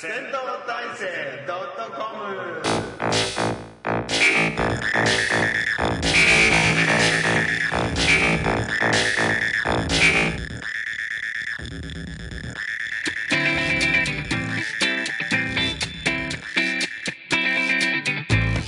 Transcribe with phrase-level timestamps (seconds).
[0.00, 1.04] 戦闘体制
[1.44, 1.60] .com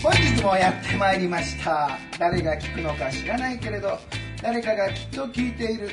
[0.03, 1.99] 本日もやってまいりました。
[2.19, 3.99] 誰が聞くのか知らないけれど
[4.43, 5.89] 誰かがきっと聞いている。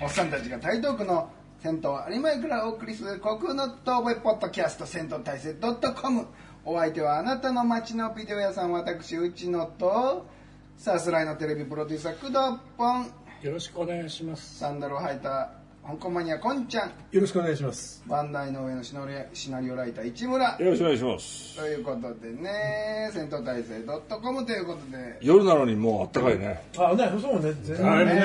[0.00, 1.30] おっさんたちが台東区の
[1.62, 6.26] 銭湯有馬駅からお送りする国空の遠吠えポッドキャスト銭湯大戦 .com
[6.64, 10.26] お相手はあなたの街のビデオ屋さん私内野と。
[10.76, 13.06] さすらいのテレビプロデューサー工藤ポン。
[13.42, 14.58] よろしくお願いします。
[14.58, 15.52] サンダルを履いた
[15.86, 18.02] 香港マニアこんちゃんよろしくお願いします。
[18.08, 21.56] バンダイの上のシナリオシナリオライター市村よろしくお願いします。
[21.56, 26.60] ということでね銭湯大戦 .com ということで夜なのにもうあったかいね。
[26.76, 28.20] あ、ね、そうね、全然だいぶね。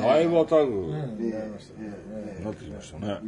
[0.00, 2.40] だいぶ暖かくうん、なりましたね。
[2.42, 3.20] なってきましたね。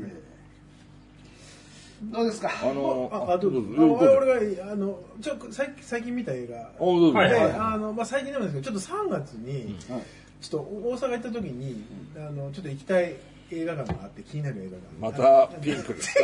[2.05, 2.51] どうですか？
[2.63, 3.61] あの、あ、あ、どうぞ。
[3.77, 6.70] どうぞあ俺が、あの、ちょ、最近、最近見た映画。
[6.79, 7.19] おどうぞ。
[7.19, 9.77] はいで、あの、まあ、最近でもですけど、ちょっと3月に、
[10.41, 11.84] ちょっと大阪行った時に、
[12.17, 13.17] あの、ちょっと行きたい
[13.50, 15.12] 映画館があって、気になる映画が。
[15.12, 16.20] またピンクですか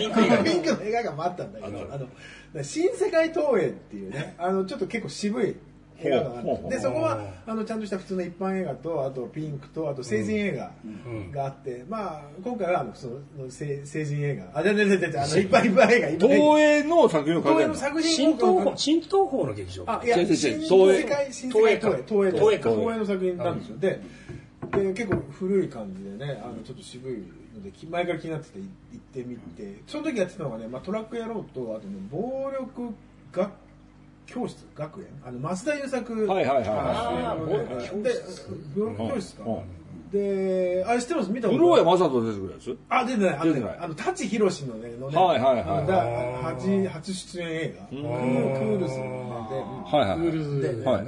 [0.00, 0.44] 違う違う。
[0.44, 5.56] ピンクの映画館もあったんだけど、あの、新世界東映っていうね、あの、ちょっと結構渋い
[6.04, 10.72] 映画館があって、で、そこは、あの、ちゃんとした普通の一般映画と、あとピンクと、あと成人映画
[11.32, 16.60] があって、まあ、今回は、あの、その、成成人映画、あ、じゃじゃじゃじゃあの、一般一般映画、東画。
[16.60, 19.84] 映の作品を東映の作品新東宝、新東宝の劇場？
[19.86, 22.70] あ、いや、東映世界、新世界東映、東映東映か。
[22.70, 23.78] 東映の作品なんですよ。
[23.78, 24.00] で、
[24.72, 27.12] で結構古い感じでね、あの、ちょっと渋い
[27.54, 28.66] ので、き前から気になってて行
[28.96, 32.94] ってみて、その時やってたのがね、まあ、トラック野郎と、あとね、暴力
[33.32, 33.50] 学
[34.26, 35.06] 教室、学園？
[35.24, 36.26] あの、増田優作。
[36.26, 37.36] はいはいは
[37.92, 38.02] い。
[38.02, 39.44] で室、暴力教室か。
[39.46, 39.62] うん。
[40.10, 41.30] で、あれ知ってます？
[41.30, 43.48] 見たこと古谷正人出てくるやつあ、出てない。
[43.48, 43.78] 出てない。
[43.78, 45.86] あの、舘ひろしのね、のね、はいはいはい
[46.42, 47.86] 初、初出演映画。
[47.86, 49.10] クールスのね、
[49.50, 49.56] で、
[49.96, 51.04] はいはいクールズでね、はい。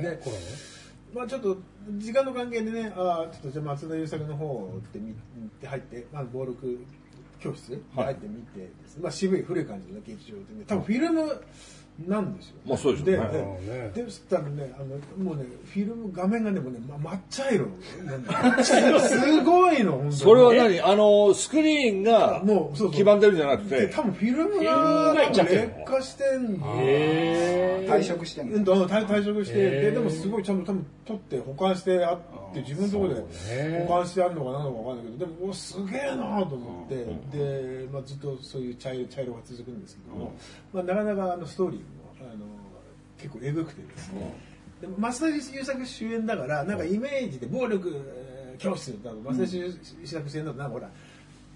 [1.14, 1.56] まあちょっと
[1.98, 5.14] 時間の関係でね、ああちょっとじゃあ松田優作の方って見
[5.60, 6.84] て入って、まあ暴力
[7.38, 11.44] 教室で入ってみてですね、まあ渋い古い感じの劇場でね、多分フィルム
[12.08, 13.28] なんですよ、まあそうでしょうね。
[13.92, 17.68] でででそしたらね、あのもうねフィルム画面がねもうね、ま、抹茶色
[18.04, 18.58] なんだ
[18.90, 20.12] よすごいの本当に。
[20.12, 20.80] それは何？
[20.80, 22.96] あの、スクリーンがもうそうそう。
[22.96, 26.74] 黄ばんでるんじゃなくて、で多分フィルムが劣化してんの。
[26.80, 28.56] へ退職してんの。
[28.56, 37.04] うんと退退職して、ででもすごいちゃんと多分取って保管してあって自分のところで保管してあるのか何のか分かんないけどでもおすげえなと思って、
[37.36, 40.32] で、まあ、ずっとそういう茶色茶色が続くんですけども、
[40.72, 41.80] まあ、なかなかあのストーリー
[43.24, 44.34] 結構えぐくてですね、
[44.82, 49.72] でも増田優作主演だからなんかイメージで暴力えー教室だと増田優
[50.04, 50.90] 作主演だとなんかほら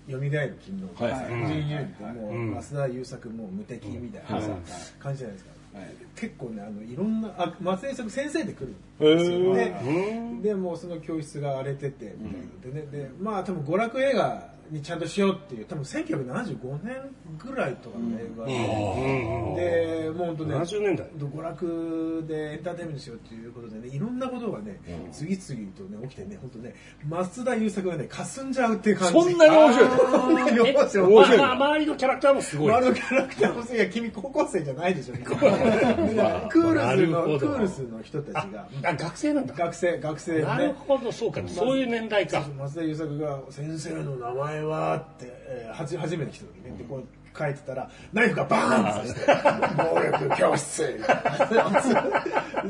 [0.09, 1.13] 蘇る金のはい。
[1.13, 2.55] 殺人ユニってもう、うん。
[2.55, 4.61] 増田優作もう無敵みたいなさ、はい。
[4.99, 5.95] 感じじゃないですか、はい。
[6.17, 9.39] 結構ねあのいろんなあ松江作先生で来るへんですよ。
[9.55, 10.43] ー。
[10.43, 12.81] ででもうその教室が荒れててみたいな。
[12.81, 16.97] でねでまあ多分娯楽映画にちゃんとしようっていう多分1975年
[17.39, 21.07] ぐらいとかの映画で、でもう本当ね70年代。
[21.19, 24.81] 娯楽でエンターテインメントしようっていうことでねいろんなことがね、
[25.13, 26.75] 次々とね起きてね本当ね
[27.09, 29.13] 松田優作がね霞んじゃうっていう感じ。
[29.13, 32.75] そんなに面白いそんなに面白い周りのキャラクターもすごい。
[32.75, 35.15] あのキャラクターもいや君高校生じゃないでしょ。
[35.29, 38.69] クールスのクールスの人たちが。
[38.83, 39.55] あ、学生なんだ。
[39.55, 41.41] 学生学生なるほど、そうか。
[41.47, 42.45] そういう年代か。
[42.59, 46.77] 松田優作が「先生の名前は?」って、えー、はじ初めて来た時ね。
[46.79, 47.05] でこう
[47.39, 49.33] 書いてたらナイフがバーンって刺して
[49.79, 50.99] 「暴力教室」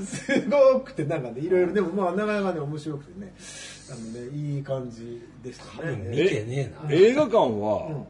[0.05, 3.33] すごくてなんかねいろいろでもまあなかなかね面白くてね。
[3.91, 5.97] あのねいい感じでしたね。
[6.11, 6.93] 見てねえな。
[6.93, 8.05] 映画館は、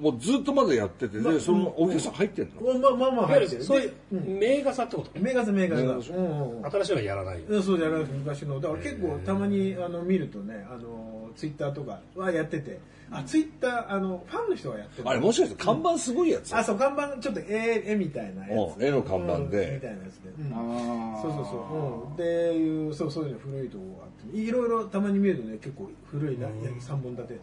[0.00, 2.78] もうずっとまだやってて、で、そのお客さん入ってんの？
[2.78, 3.58] まあまあまあ入ってる。
[3.58, 5.20] るそういう名画座ってこと？
[5.20, 7.40] メガスメガスメガスうんうん新しいのはやらない。
[7.46, 8.58] うんそうじゃなくて昔の。
[8.58, 12.78] だから結構たまにあの見るとねあのツイッターとかはやってて。
[13.14, 18.76] あツイッターあのファンの人がやってるあれもしかして看板すごいやつあそう看板ちょっと絵絵みたいなやつ。
[18.76, 19.68] うん絵の看板で。
[19.68, 20.50] うんみたいなやつで、うん。
[21.20, 22.22] そうそうそう、うん、で
[22.56, 24.36] いうそうそういうの古いとこがあって。
[24.36, 26.48] いろいろたまに見るとね結構古いな
[26.80, 27.38] 三本立て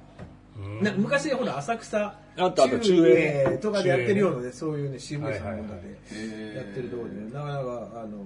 [0.82, 1.98] な昔ほら浅草
[2.38, 7.60] あったあった中英とかでやってるようなねそういうね渋い三本立はいてやってるところでねなかなか
[8.04, 8.18] あの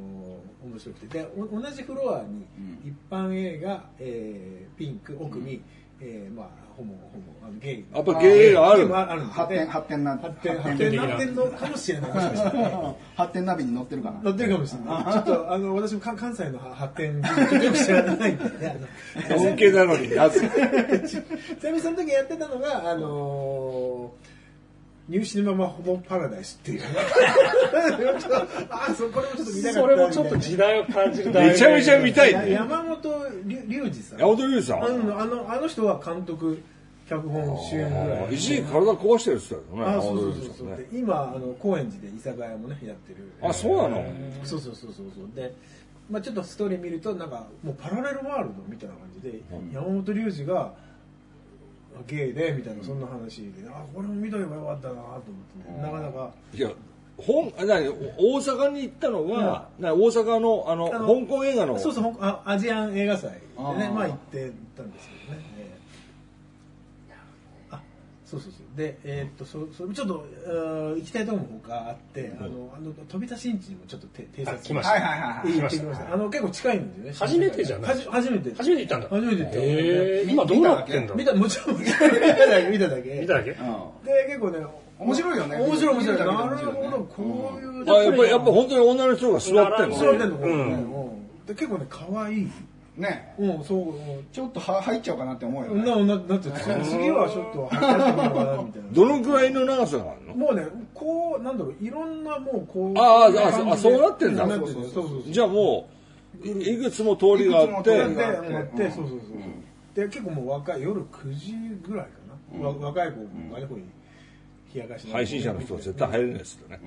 [0.63, 1.19] 面白くて。
[1.19, 2.45] でお同じフロアに
[2.85, 5.61] 一般映画、えーピンク奥に、
[6.05, 7.85] えーまあホモホモあのゲイ。
[7.93, 10.91] やっぱゲイがあるゲイもある発展発展な発展発発展。
[10.91, 12.11] 展発展のかもしれない。
[13.15, 15.13] 発展ナビに載ってるかな乗ってるかもしれない。
[15.13, 18.43] ちょっと、あの、私も関関西の発展、ちょっとよく知らないんで。
[18.43, 18.81] ね。
[19.29, 20.39] あの恩恵なのになぜ？
[21.07, 24.22] ちなみにその時やってたのが、あのー
[25.09, 26.81] ニューシネママホモパラダイスっていう。
[28.69, 32.51] あそうこれもちょっと見たかったそれもちょっと時代を感じるめちゃめちゃ見たいね。
[32.51, 36.57] や山本龍龍二さん山本龍二さんあのあのあの人は監督
[37.09, 38.33] 脚本主演ぐらい。
[38.33, 39.97] 一時期体壊してるって言ってたよね。
[39.97, 40.77] あそうそうそうそう、ね。
[40.77, 43.29] で今あの高円寺で居酒屋もねやってる。
[43.41, 44.05] あ、そうなの？
[44.45, 45.35] そうそうそうそうそう。
[45.35, 45.53] で、
[46.09, 49.41] まあ、ちょっとストーリー見るとなんかもうパラレルワールドみたいな感じで、
[49.73, 50.73] 山本龍二が
[52.07, 56.31] ゲイでみたいなそんな話で、あこれも見とけばよかったなと思ってね、なかなか。
[56.53, 56.69] いや、
[57.17, 61.77] 本、あ何大阪に行ったのは、な大阪の、あの、香港映画の。
[61.79, 67.81] そうそうあアジアン映画祭でねまあ行ってたんですけどね、えーあ
[68.25, 70.25] そうそうそうでえーっとそそれちょっと
[70.95, 74.91] 行きたいところも他あって、あのあの飛び出しんちにもちょっとて偵察あ来ました。
[74.93, 75.61] はいはいはいはい。
[75.61, 76.13] ました。
[76.13, 77.91] あの結構近いんですよね初めてじゃない？
[77.91, 79.07] はじ初めて初めて行ったんだ。
[79.09, 80.31] 初めて行ったへー。
[80.31, 81.13] 今どうなってんだ？
[81.13, 83.19] 見たもちろん見ただけ見ただけ。
[83.21, 83.51] 見ただけ？
[83.51, 83.57] で
[84.27, 84.65] 結構ね
[84.97, 85.55] 面白いよね。
[85.57, 89.97] 面白い面白いなるほどこういうあやっぱり、やっぱ本当に女の人が座ってんの？
[89.97, 91.45] 座ってんのうん。
[91.45, 92.51] で結構ね可愛い
[92.97, 93.35] ね。
[93.39, 94.27] うんそううん。
[94.31, 95.83] ちょっとは入っちゃおうかなって思うよね。
[95.83, 96.49] なななって
[96.83, 98.89] 次はちょっと測ってみようかなみたいな。
[98.91, 100.35] どのくらいの長さがあるの？
[100.35, 103.31] もうねこうなんだろういろんなもうこうああ
[103.77, 104.45] そうなってんだ。
[104.45, 105.31] なってるそうそうそう。
[105.31, 105.87] じゃあも
[106.43, 107.91] う、いくつも通りがあって。
[107.91, 109.39] でやってそうそうそう
[109.95, 111.53] で結構もう若い夜9時
[111.87, 112.11] ぐらいか
[112.57, 113.17] な、わ若い子
[113.53, 113.85] がねこういう
[114.73, 116.79] 冷やかし配信者の人は絶対入れないですってね。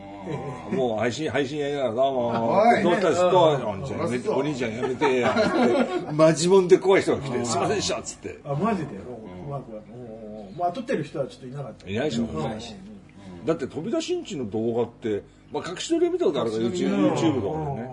[0.73, 2.33] もう配信、配信やりながら、どうも
[2.83, 3.29] どうしたすか？
[3.39, 6.13] お兄ちゃんやめて、お兄ちゃんやめてや、って。
[6.13, 8.41] マジモンで怖い人が来て、すいませんでしたっつって。
[8.45, 8.97] あマジで？
[8.97, 9.01] う
[9.49, 9.71] まく
[10.59, 11.89] まあ撮ってる人はちょっといなかった。
[11.89, 12.25] いないでしょ。
[12.25, 12.45] うん。
[12.45, 13.47] うん。
[13.47, 15.23] だって飛び出しんちの動画って、
[15.53, 17.91] まあ隠し撮りは見たことあるから、YouTube, とかでね。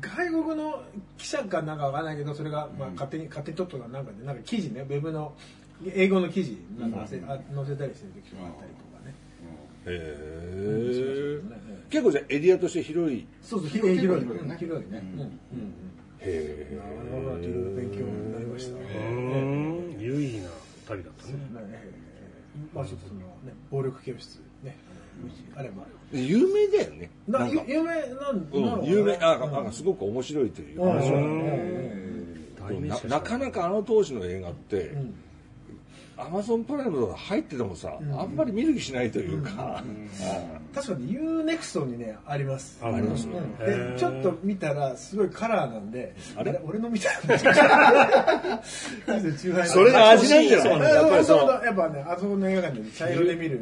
[0.00, 0.82] 外国の
[1.18, 4.80] 記者かなんかわかんないけどそれがまあ勝手に勝手に撮ったなんかでなんか記事ね。
[4.82, 5.32] ウェブの
[5.94, 8.70] 英語の記事なんか載せたりしてる時とかあったり
[9.86, 10.00] へ
[10.66, 11.40] え。
[11.90, 13.26] 結構じゃあエリアとして広い。
[13.42, 14.56] そうそう広い広い広いね。
[14.58, 14.98] 広いね。
[15.14, 15.30] うんうん
[16.22, 20.50] へなかなかいろいろ勉強になりましたねうーん、有意義な
[20.86, 21.32] 旅だったね。
[21.32, 21.40] ね
[22.74, 24.76] まあちょっとそのね暴力教室ね
[25.56, 26.20] あればえ。
[26.20, 27.10] 有名だよね。
[27.26, 31.10] ななんか有名なんうん、有名、あ、なんかすごく面白いという話
[33.08, 34.94] なかなかあの当時の映画って、
[36.26, 39.82] アマゾンプライムとか入っててもさ、あんまり見る気しないというか、
[40.74, 42.78] 確かに UNEXT にねあります。
[42.82, 43.34] あありますうん。
[43.34, 43.92] へー。
[43.94, 46.60] でちょっと見たらすごいカラーなんであれ？
[46.64, 47.10] 俺の見た
[49.66, 50.94] それが味なんじゃない？
[50.94, 51.64] やっぱりそう。
[51.64, 53.60] やっぱねあそこの映画館で茶色で見る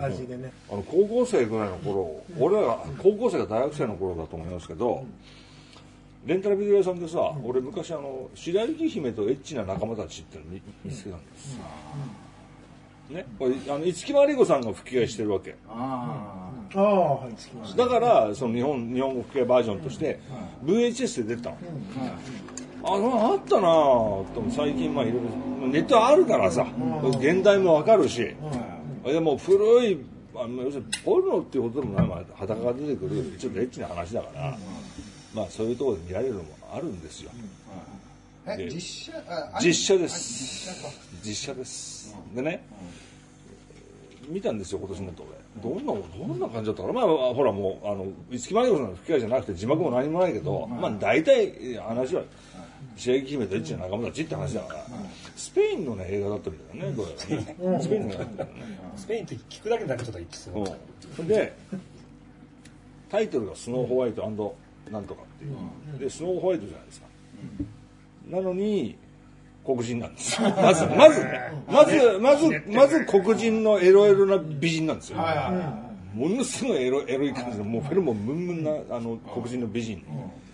[0.00, 0.52] 味でね。
[0.70, 5.04] あの高校生ぐらいの頃、俺らが高校生が大学生の頃だと思いますけど、
[6.26, 11.54] レンタルビデオ屋さんでさ、俺昔あの白雪姫とエッチな仲間たちっていうの見見つけたんです。
[11.54, 11.62] よ、
[13.10, 15.54] ね、これあの五木まり子さんが吹き替えしてるわけ。
[15.68, 20.18] あああはいだからその日本日本語吹き替えバージョンとして
[20.64, 21.56] VHS で出てたの、
[22.82, 25.22] ああったなぁと最近まあいろい
[25.62, 26.66] ろネットあるからさ、
[27.20, 28.34] 現代もわかるし、
[29.04, 34.58] でも古いあの要するにポルノっていうことでもない、まあ、裸が出てくるちょっとエッチな話だから、
[35.36, 37.30] まあそういうところで見られるのもあるんですよ。
[38.46, 39.12] 実写？
[39.28, 40.70] あ実写であす
[41.22, 42.16] 実写です。
[42.34, 42.64] でね
[44.28, 45.22] 見たんですよ今年になって
[45.62, 46.94] 俺どんなどんな感じだったかな。
[46.94, 52.22] まあほらもうあの五木マリ子さんの吹き替えじゃなくて字幕も何もないけど、まあ大体話は
[52.96, 54.86] 白雪姫とエッチな仲間たちって話だから、
[55.36, 57.80] スペインのね映画だったみたいだねどうやらね。
[57.82, 58.08] スペイン。
[58.08, 58.54] の映画だったよね。
[58.96, 60.54] スペインって聞くだけでなんかちょっと一気する。
[61.18, 61.56] うん、で
[63.10, 64.24] タイトルが「スノーホワイト
[64.90, 65.48] なんとか」ってい
[65.96, 67.06] う、でスノーホワイトじゃないですか、
[68.30, 68.96] なのに
[69.64, 70.48] 黒人なんですよ。
[70.50, 75.18] まずまずねまずまずまず黒人のエロエロな美人なんですよ、
[76.14, 80.04] ものすごいエロエロい感じのもうフェルモンムンムンなあの黒人の美人、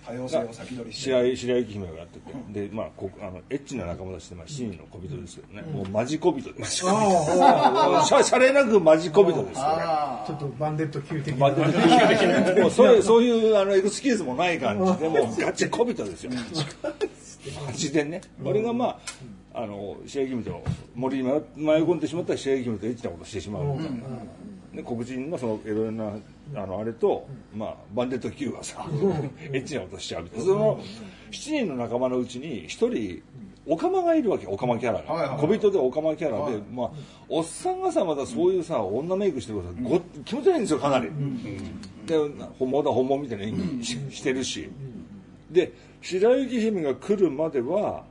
[0.06, 1.11] 多様性を先取りして。
[1.11, 6.85] 白井白雪姫がやってて、でまあこあのエッチな仲間たちでまあ7人の小人ですけどね、もうマジ小人です。
[6.87, 9.62] あしゃしゃれなくマジ小人ですよ。
[9.64, 11.40] ああちょっとバンデット級的な。
[11.40, 16.32] バンド的もうそういうそういうあのエクスキューズもない感じで もうガチ小人ですよ。
[17.66, 18.21] マジでね。
[18.44, 18.99] 俺がま
[19.54, 20.62] ああの白雪姫と
[20.94, 23.64] 森に迷い込んでしまったら白雪姫とエッチなことしてしまう。
[23.64, 23.99] みたいな。
[24.75, 26.12] で黒人のそのエロな
[26.55, 28.87] あのあれと、まあ、バンデット Q がさ、
[29.52, 30.45] エッチなことしちゃうみたいな。
[30.45, 30.83] その7
[31.31, 33.23] 人の仲間のうちに1人
[33.67, 35.41] オカマがいるわけオカマキャラが、はいはいはい。
[35.41, 36.91] 小人でオカマキャラで、まあ、
[37.29, 41.11] おっさんがさまだそういうさ女メイクしてることご気持ち悪いんですよかなり、
[42.07, 42.17] で
[42.59, 44.69] 本物だ本物みたいな演技ししてるし、
[45.50, 48.05] で白雪姫が来るまでは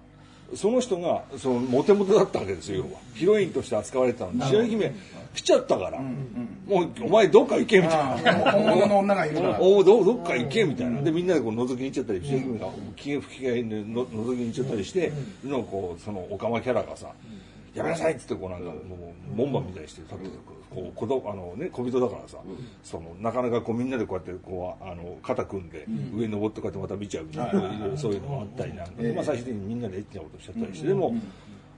[0.56, 4.94] その人がそのモテモテだったわけですよヒロインとして扱われてたのに白雪姫
[5.34, 8.52] 来ちゃったから、もうお前どっか行けみたいな。
[8.52, 9.60] 本物の女がいるから。
[9.64, 11.02] おおどどっか行けみたいな。
[11.02, 12.68] でみんなでこう覗きに行っちゃったり白雪姫が
[12.98, 15.14] 機嫌不機嫌での覗きに行っちゃったりして
[15.46, 17.08] のこうそのオカマキャラがさ
[17.74, 20.30] 「やめなさい」っつってこうなんかもう門番みたいにして立って
[20.70, 22.38] こう子供あのね小人だからさ
[22.84, 25.86] そのなかなかこうみんなでこうやってこうあの肩組んで
[26.16, 27.52] 上に登ってこうやってまた見ちゃうみたい
[27.98, 31.16] そういうのがあったりなんかでまあ最終的にみんなでエッチなことしちゃったりしてでも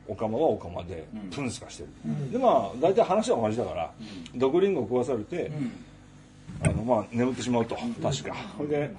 [0.07, 1.89] オカマはオカマでプンスカしてる。
[2.31, 3.91] でまあ大体話は同じだから
[4.35, 5.51] 毒リンゴを食わされて
[6.62, 8.35] あのまあ眠ってしまうと確か。
[8.57, 8.95] それで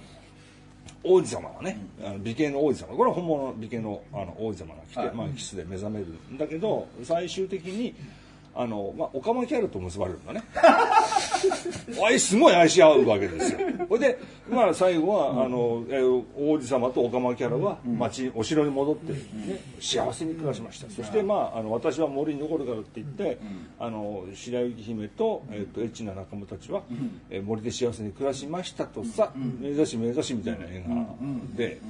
[1.05, 2.97] 王子様がねあの美形の王子様。
[2.97, 7.95] これは本物の美形のあの王子様が来て、まあ、キスで目覚めるんだけど最終的に
[8.57, 10.43] あの、まあ、オカマキャラと結ばれるんだね。
[11.99, 13.59] おいすごい愛し合うわけですよ。
[13.89, 14.19] それで、
[14.49, 19.19] まあ、最後は、あのえー王子様とオカマキャラは町、お城に戻って、ね、
[19.81, 23.39] 幸せに暮らしました、そして、まあ、あの私は森に残るからって言って、
[23.79, 26.83] あの白雪姫と,、えー、とエッチな仲間たちは、
[27.31, 30.95] えー森で幸せに暮らしましたとさ、目指し目指しみたいな映画
[31.57, 31.81] で。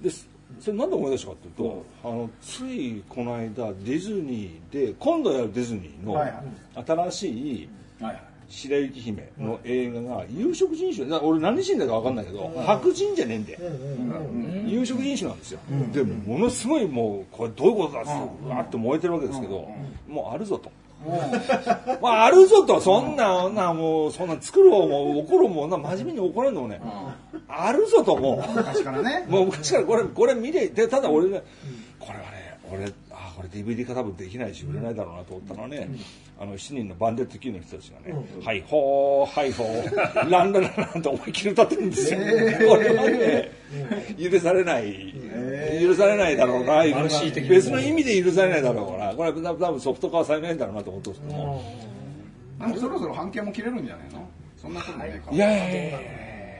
[0.00, 6.20] ですそれなんで思い出したかっていうと、あのついこの間ディズニーで今度やるディズニーの
[7.10, 7.28] 新し
[7.62, 7.68] い
[8.48, 13.58] 白雪姫の映画が有色人種だ俺何人だか分かんないけど白人じゃねえんだよ。
[14.66, 15.60] 有色人種なんですよ。
[15.92, 19.68] でものすごいもうこれどういうことだってわーって燃えてるわけですけど
[20.06, 20.70] もうあるぞと。
[22.00, 26.80] まあ、あるぞと、そんな、な、もう、そんな作る方も怒るもんな、真面目に怒らんのもね、
[27.48, 28.52] あるぞと、もう。
[28.56, 31.42] 昔からねもう昔からこれ、これ見て、で、ただ俺ね、
[31.98, 32.92] これはね、俺、あ、
[33.36, 35.88] これ DVD 化多分できないし、売れないだろうなと思ったのはね、
[36.38, 38.14] あの、7人のバンデット級の人たちがね、
[38.44, 42.20] はいほー、はいほー、 ランランランと思いっきり歌ってるんですよ。
[42.20, 43.50] これはね、
[44.30, 45.14] 許されない、
[45.82, 46.82] 許されないだろうな、
[47.48, 51.62] 別の意味で許されないだろうから、これは多分ソフト化はされないんだろうなと思ってますけども。
[52.60, 54.26] でもそろそろ半径も切れるんじゃないの？
[54.56, 55.30] そんなことないか。
[55.32, 55.98] いやいやいやいや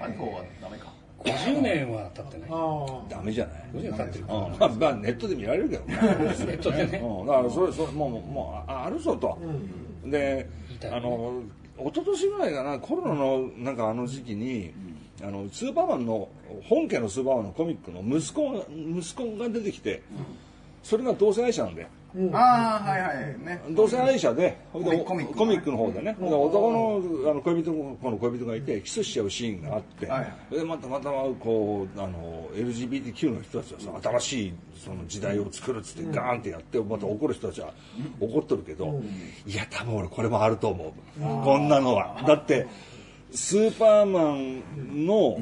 [0.04, 0.93] アイフォはダメか
[1.25, 2.49] 50年は経ってない。
[2.50, 4.25] あダメじゃない？50年経ってる。
[4.25, 4.31] うん。
[4.31, 5.85] まあ、まあ、ネットで見られるけど。
[5.85, 5.97] ね。
[5.99, 6.99] ネットでね。
[6.99, 9.38] うん、だからそれそれもうもうああるぞと、
[10.04, 10.49] で
[10.90, 11.43] あの
[11.78, 14.73] 一昨年ぐらいかなコロナのなんかあの時期に、
[15.23, 16.28] あのスーパーマンの
[16.69, 20.02] 本家のスーパーマンのコミックの息子が息子が出てきて、
[20.83, 21.87] それが同性愛者なんで
[22.33, 23.16] ああはいはい。
[23.44, 23.61] ね。
[23.71, 37.73] 同性愛者で、ほいでコミックコミックの方でね、で男のあの恋人の子の恋人がいてキスしちゃうシーンがあって、はいでまたまたこうあの LGBTQ の人たちはさ新しいその時代を作るっつってガーンってやってまた怒る人たちは
[38.21, 39.02] 怒ってるけど、
[39.47, 41.21] いや多分俺これもあると思う。
[41.21, 42.23] こんなのは。
[42.26, 42.68] だって
[43.33, 45.38] スーパーマンの、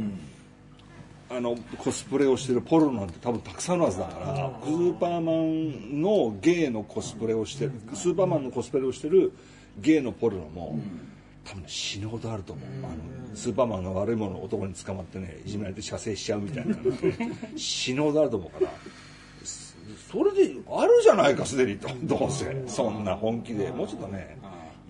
[1.34, 9.32] あのコスプレをしてるポルノなんて多分たくさんあるはずだからスーパーマンのゲイのコスプレをしてるスーパーマンのコスプレをしてる
[9.78, 10.78] ゲイのポルノも、
[11.46, 12.88] 多分死ぬほどあると思う、あ
[13.30, 16.76] のスーパーマンの悪いものを男に捕まってねいじめられて射精しちゃうみたいな。
[17.56, 18.72] 死ぬほどあると思うから
[19.42, 19.74] そ
[20.18, 21.88] それであるじゃないかすでにと。
[22.02, 22.62] どうせ。
[22.66, 23.70] そんな本気で。
[23.70, 24.36] もうちょっとね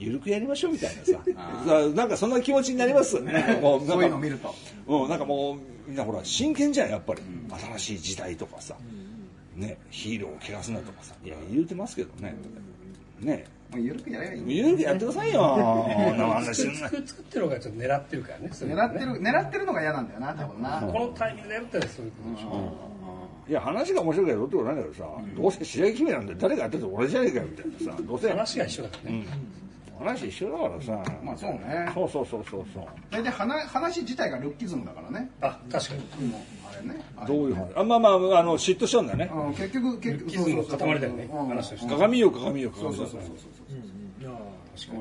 [0.03, 1.13] ゆるくやりましょうみたいなさ。
[1.67, 3.21] さなんかそんな気持ちになります。
[3.21, 3.59] ね。
[3.63, 4.55] もうなんかそういうの見ると。
[4.87, 7.23] うん、なんかもうみんなほら真剣じゃんやっぱり、
[7.77, 8.77] 新しい時代とかさ、
[9.55, 11.15] ね、ヒーローを汚すなとかさ。
[11.25, 12.35] いや言うてますけどね。
[13.21, 13.45] ね。
[13.71, 15.89] もう緩くやればいいゆるくやってくださいよ。
[16.53, 20.81] 作作ってるのがちょっと狙ってるからねそれ狙ってる狙ってるのが嫌なんだよな多分な。
[20.93, 22.93] このタイミングでやるってそういうことでしょ。
[23.49, 25.05] いや話が面白いからどうってことないんだけどさ、
[25.37, 28.03] どうせ白雪姫なんて誰がやってても俺じゃねえかよみたいなさ。
[28.03, 28.29] どうせ。
[28.29, 29.25] 話が一緒だからね
[29.99, 31.03] 話一緒だからさ。
[31.23, 31.91] まあそうね。
[31.95, 32.85] そうそうそうそうそう。
[33.11, 35.31] 大体話話自体がルッキズムだからね。
[35.41, 36.27] あ確かに。
[36.27, 37.05] もうあれね。
[37.17, 37.69] あれどういう話？
[37.77, 41.29] あまあまああの嫉妬しちゃうんだよね、うん結局結局ルッキズムの塊だよね。
[41.33, 41.49] うん。
[41.49, 41.89] 話として。
[41.89, 43.37] 鏡よ鏡よ鏡よそうそうそうそう。
[44.75, 44.95] そう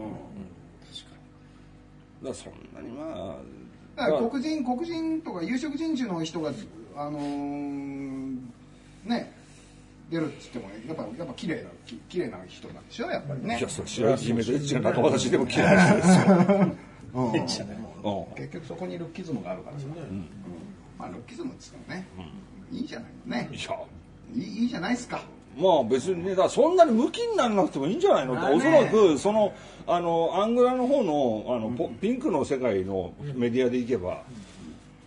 [2.22, 3.38] だからそんなにまあ
[3.96, 6.52] だから黒人黒人とか有色人種の人が
[6.96, 8.38] あのー
[9.06, 9.34] ね
[10.12, 13.58] 出るっつってもやっぱやっぱ綺麗なき綺麗な人なんでしょやっぱりね。
[13.58, 16.04] いやそう白雪姫とエッチな仲間たちでも嫌いなんで
[17.48, 17.66] すよ、
[18.36, 20.26] 結局そこにルッキズムがあるからさ、うん。
[21.00, 22.06] まあルッキズムっつってもね、
[22.72, 23.10] いいじゃない
[23.44, 23.76] ねいや
[24.36, 25.22] いいいいじゃないですか
[25.58, 26.76] まあ別にねだからそん。
[26.76, 28.00] なにムキにならなくてもいいん。
[28.00, 29.54] じゃないのって、おそらくその
[29.88, 34.24] あのアングラの方のあの、ポピンクの世界のメディアでいけば、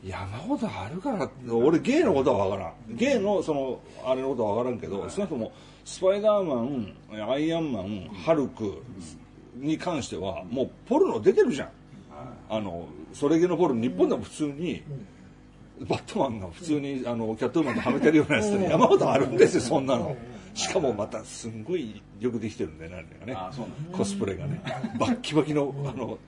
[0.05, 2.97] 山ほどあるから俺ゲイのことは分からん。
[2.97, 5.53] ゲイのそのあれのことは分からんけど、少なくとも
[5.85, 6.95] スパイダーマン
[7.31, 8.83] アイアンマンハルク
[9.57, 11.69] に関してはもうポルノ出てるじゃん、
[12.51, 14.83] あのそれ系のポルノ日本でも普通に
[15.81, 20.17] バットマンが普通にあのキャットウーマンではめてるようなやつって山ほどあるんですよそんなの
[20.55, 23.57] しかもまたすんごいよくできてるんだよねあれがね。
[23.93, 24.63] コスプレがね。
[24.99, 26.19] バッキバキのあの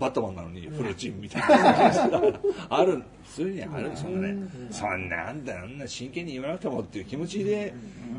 [0.00, 2.40] バットマンなのにフルチンみたいな。
[2.70, 4.48] ある普通にあるそんなね。
[4.70, 7.74] そんなあんだあんな真剣に言わなくてもっていう気持ちで。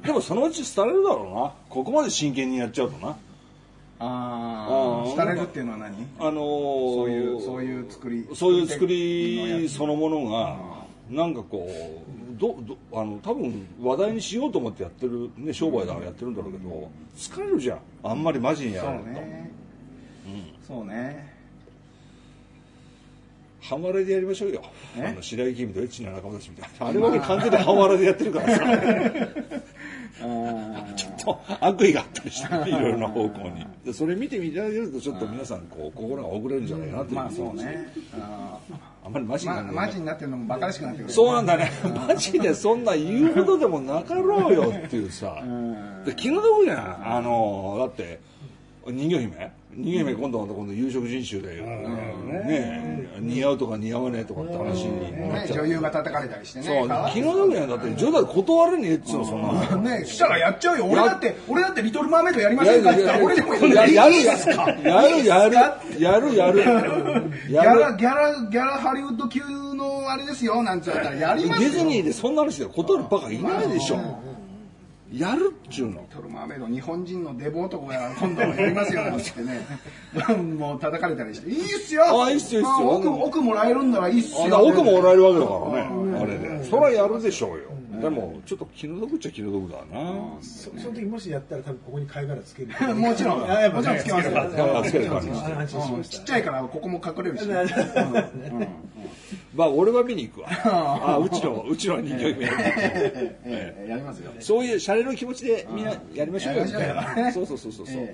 [0.06, 1.52] でもそのうち廃れるだろうな。
[1.68, 3.18] ここまで真剣にやっちゃうとな。
[4.02, 6.08] ああうん廃れるっていうのは何？
[6.20, 10.58] あのーそういうそういう作りそういう作りそのものが
[11.10, 17.80] なんかこうどどあの多分話題にしようと思ってやってる、ね、商売だからやってるんだろうけど疲れるじゃん。
[18.04, 19.52] あんまりマジにやそうらないと、ね
[20.68, 21.34] そうね。
[23.62, 24.64] 半笑いでやりましょうよ。
[24.98, 25.08] え？
[25.08, 26.88] あの白井君とエッチな仲間たちみたいな。
[26.88, 26.94] あ。
[26.94, 28.64] れはね完全に半笑いでやってるからさ
[30.96, 33.66] ちょっと悪意があったりして いろいろな方向に。
[33.86, 37.16] でそれ見ていただけるとちょっと皆さんこう心が遅れるんじゃないかなっていう。
[37.16, 37.94] まあそうね。
[38.20, 38.60] あ
[39.06, 41.14] あんまりマジーになまマジになってるのもバカらしくなってくる。
[41.14, 41.72] そうなんだね。
[42.08, 45.42] マジでそんな言うほどでもなかろうよっていうさ。
[46.06, 47.18] で気の毒じゃん。
[47.18, 48.20] あの、だって、
[48.92, 49.52] 人魚姫？
[49.76, 53.08] 人魚姫今度は今度有色人種で、ね。
[53.20, 55.66] 似合うとか似合わねえとかって話になっねちゃう。
[55.66, 56.66] 女優が叩かれたりしてね。
[56.66, 57.70] そう、かわい気の毒じゃん。
[57.70, 59.82] だって、冗談断れねえっつうの、そんなの。
[59.82, 60.86] ねしたらやっちゃうよ。
[60.86, 64.14] 俺だって俺だってリトルマーメイドやりませんかって言ったら俺でもやるやる。
[64.16, 65.56] やるやる。
[66.00, 66.64] やるやる。
[67.48, 70.64] ギャやるラギャラギャラハリウッド級のあれですよ。
[70.64, 71.70] なんつったらやりデますよ。
[71.70, 73.98] ィズニーでそんな話で断るバカいないでしょ
[75.12, 76.02] やるっちゅうの。
[76.02, 79.66] リトルマーメイド日本人のデブ男が今度やりますよなんつってね。
[80.58, 82.24] もう叩かれたりしていいっすよ。
[82.24, 82.70] あいいっすよいいっすよ。
[82.70, 84.42] あ奥奥もらえるんならいいっすよ。
[84.42, 86.64] あだから奥ももらえるわけだからねあれで。
[86.66, 87.69] それはやるでしょうよ
[88.02, 90.38] でもちょっと気の毒っちゃ気の毒だな。
[90.42, 92.70] そその時もしやったら多分ここに貝殻つける。
[92.96, 93.50] もちろん。
[93.50, 94.28] あやっぱもちろんつけます
[94.98, 96.04] よ。
[96.04, 97.46] ちっちゃいからここも隠れるし。
[97.48, 97.56] ね
[99.54, 100.50] まあ俺は見に行くわ。
[100.64, 106.66] あうちのうちの人形姫ええやりますよそういうシャレの気持ちでみんなやりましょうよ
[107.34, 108.10] そうそうそうそうそう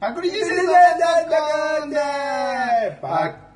[0.00, 3.08] パクリ人生のパでパ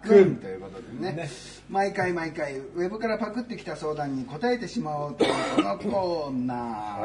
[0.03, 1.29] ックンということでね
[1.71, 6.99] 毎回毎回ウェブからパクってきた相談に答えてしまおうというこのコーナ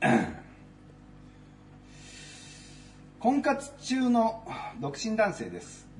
[0.00, 0.28] ー、
[3.18, 4.44] 婚活中の
[4.80, 5.90] 独身男性です。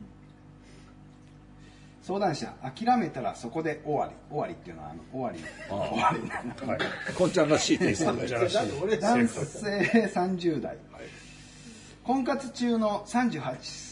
[2.05, 4.12] 相談者諦めたらそこで終わり。
[4.31, 5.38] 終わりっていうのはあの終わり。
[5.69, 6.85] 終わり
[7.17, 10.77] こんちゃんらしいテイ 男性30代、
[12.05, 13.91] 婚活中の38歳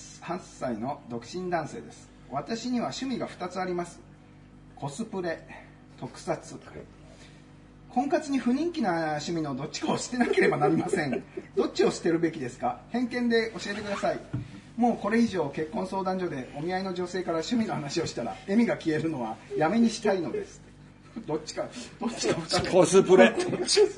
[0.79, 2.09] の独身男性です。
[2.31, 4.01] 私には趣味が2つあります。
[4.77, 5.41] コスプレ
[5.99, 6.59] 特撮。
[7.93, 11.25] 婚活に不人気な趣味のどっちかを捨てなければなりません。
[11.57, 12.81] どっちを捨てるべきですか？
[12.91, 14.21] 偏見で教えてください。
[14.77, 20.60] もうこれ以上結婚相談所でお見合いの女性から趣味の話をしたら笑みが消えるのはやめにしたいのです。
[21.27, 21.65] どっちか
[22.01, 22.35] どっちか
[22.71, 23.31] コスプレ。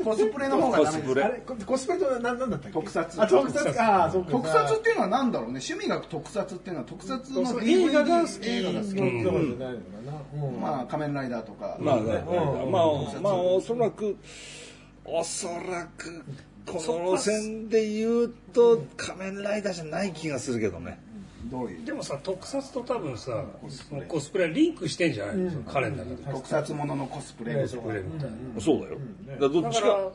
[0.05, 1.09] コスプレの方がダメです。
[1.09, 1.23] コスプレ。
[1.25, 2.73] あれココスプレとは何なんだったっけ？
[2.73, 3.23] 特撮。
[3.23, 4.05] あ特撮か。
[4.05, 4.31] あそうか。
[4.31, 5.61] 特撮っていうのは何だろうね。
[5.61, 8.49] 趣味が特撮っていうのは特撮の映画が好き。
[8.49, 9.01] 映画が好き、
[10.61, 14.17] まあ仮面ライダーとか、まあ、まあ、まあ、おそらく、
[15.05, 16.23] おそらく、
[16.67, 20.99] この路線で言うと、仮面ライダーじゃない気がするけどね。
[21.51, 21.85] どういう？
[21.85, 23.45] でもさ特撮と多分さ
[24.09, 24.49] コスプレ。
[24.49, 25.37] リンクしてんじゃない？
[25.37, 28.99] の、彼の中で特撮もののコスプレ、コスプレみたいな、そうだよ。
[29.29, 30.13] だからどっちか。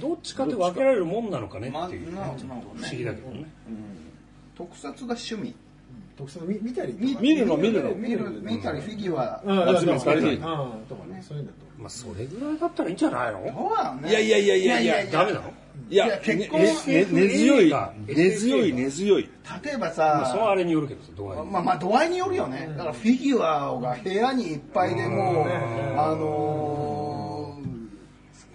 [0.00, 3.44] どっちかって分けられるもんなのかねまあっていう、ななるほど不思ね議だけどね、
[4.56, 5.54] 特撮が趣味。
[6.16, 7.94] 特撮見見たり見見るの見るの。
[7.94, 9.42] 見る見たりフィギュア。
[9.44, 9.80] うん。
[9.80, 10.40] 集めたりうん。
[10.88, 11.22] とかね。
[11.26, 13.40] そういうのとまあそれぐらいだったらいいんじゃないの？
[14.00, 14.08] ね。
[14.08, 15.12] いやいやいやいやいや。
[15.12, 15.52] ダメなの？
[15.90, 17.72] いや、結婚ねね根強い
[18.06, 19.28] 根強い、根強い。
[19.62, 22.68] 例えばまあそのあされによるけどさどうやまあまあ度合いによるよね。
[22.76, 25.48] だからフィギュアが部屋にいっぱいでもう
[25.98, 27.64] あのー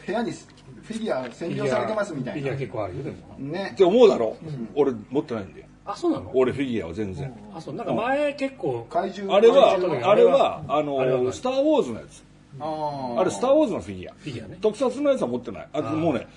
[0.08, 2.40] 部屋にフィギュア占領されてますみたいな。
[2.40, 3.18] フィギュア結構あるよでも。
[3.38, 3.70] ね。
[3.74, 4.36] って思うだろ
[4.74, 5.68] 俺持ってないんだよ。
[5.86, 6.32] あそうなの？
[6.34, 7.32] 俺フィギュアは全然。
[7.54, 7.76] あそう。
[7.76, 12.24] なんか前結構怪獣あれはあれは、あの、スター・ウォーズのやつ。
[12.60, 14.14] ああれ、スター・ウォーズのフィギュア。
[14.14, 14.58] フィギュアね。
[14.62, 15.68] 特撮のやつは持ってない。
[15.74, 16.28] あもうね、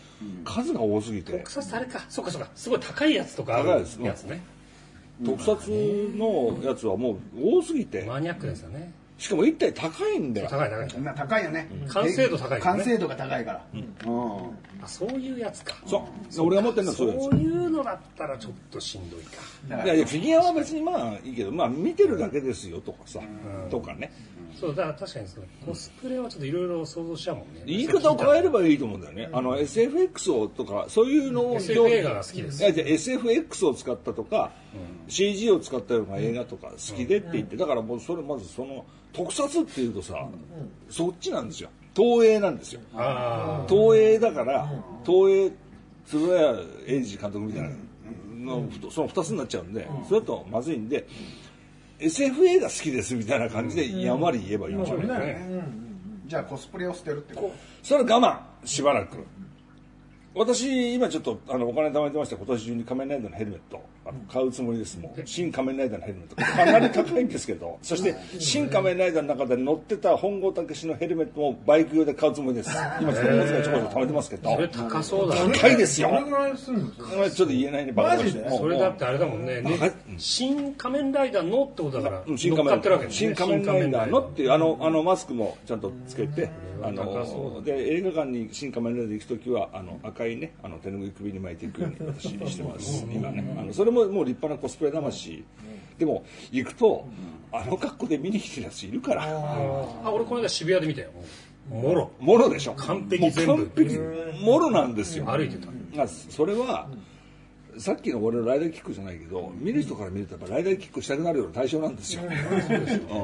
[0.44, 1.32] 数が多すぎて。
[1.32, 2.04] 特撮あれか。
[2.08, 2.48] そうかそうか。
[2.54, 4.06] すごい高いやつとかある高いですね。
[4.08, 4.42] やつね。
[5.24, 5.56] 特撮
[6.16, 7.16] のやつはもう
[7.58, 8.04] 多すぎて。
[8.04, 8.92] マニアックですよね。
[9.18, 10.48] しかも一体高いんだよ。
[10.50, 11.02] 高い高い高い。
[11.02, 11.68] な高いよね。
[11.88, 13.64] 完成度高い完成度が高いから
[14.82, 15.76] あそういうやつか。
[15.86, 16.46] そう。
[16.46, 17.24] 俺が持ってるのはそういうやつ。
[17.24, 19.84] そういうのだったらちょっとしんどいか。
[19.84, 23.20] いやいやフィギュアは別にまあいいけどまあ見てるだけですよとかさ、
[23.70, 24.12] とかね。
[24.58, 25.44] そうだから確かにそう。
[25.64, 27.62] コスプレはちょっといろいろ想像しちゃうもんね。
[27.64, 29.30] 言い方を変えればいいと思うんだよね。
[29.32, 32.62] あの SFX をとかそういうのを SF 映画が好きです。
[32.62, 34.50] いやじゃあ SFX を使ったとか、
[35.08, 40.28] CG を使ったような映画とか好きでって言って、だからもうそれまずその特撮っていうとさ、
[40.88, 41.70] そっちなんですよ。
[41.94, 42.80] 東映なんですよ。
[42.94, 44.68] あ東映だから、
[45.04, 45.52] 東映
[46.06, 47.68] 鶴谷英二監督みたいな
[48.54, 51.06] の、その2つになっちゃうんで、それだとまずいんで
[51.98, 54.20] SF 映画好きですみたいな感じでやん。
[54.20, 55.62] わり言えばいいんじゃない、あね。
[56.26, 57.52] じゃあコスプレを捨てるってこ
[57.82, 59.18] それは我慢しばらく
[60.34, 66.36] 私今ちょっとあのお金貯めてまして今年中に仮面ライダーのヘルメットあの買うつもりですもう新仮面ライダーのヘルメット。
[66.36, 72.70] かなり高いんですけどそして新仮面ライダーの中で乗ってた本郷武のヘルメットもバイク用で買うつもりです。
[73.00, 74.54] 今ちょっとちょこちょこ貯めてますけど。
[74.54, 76.08] それ高そうだね高いですよ。
[76.08, 78.58] どれぐらいするんですかこれちょっと言えないねバカしてマジで？
[78.58, 79.62] それだってあれだもんね
[80.18, 83.26] 新仮面ライダーのってことだからうん新乗仮面っかってるわけですね。
[83.28, 86.50] 新仮面ライダーのっていうあのあのマスクもちゃんとつけて
[86.82, 93.56] あので映画館に新仮面ライダー行く時はあの赤いねあの手ぬぐい首に巻いていくように私してます今ね。
[93.58, 95.44] あのそれももう立派なコスプレ魂。
[95.98, 97.06] でも行くと
[97.52, 99.24] あの格好で見に来てるやついるから。
[99.24, 101.10] あ俺この間渋谷で見たよ。
[101.70, 102.10] もろ。
[102.18, 102.74] もろでしょ。
[102.74, 103.66] 完璧全部。
[103.66, 103.98] 完璧。
[104.44, 105.26] もろなんですよ。
[105.26, 105.68] 歩いてた。
[105.94, 106.88] まあそれは
[107.78, 112.22] さっきの俺のライダーキックじゃないけど見る人から見るとやっぱライダーキックしたくなるような対象なんですよ。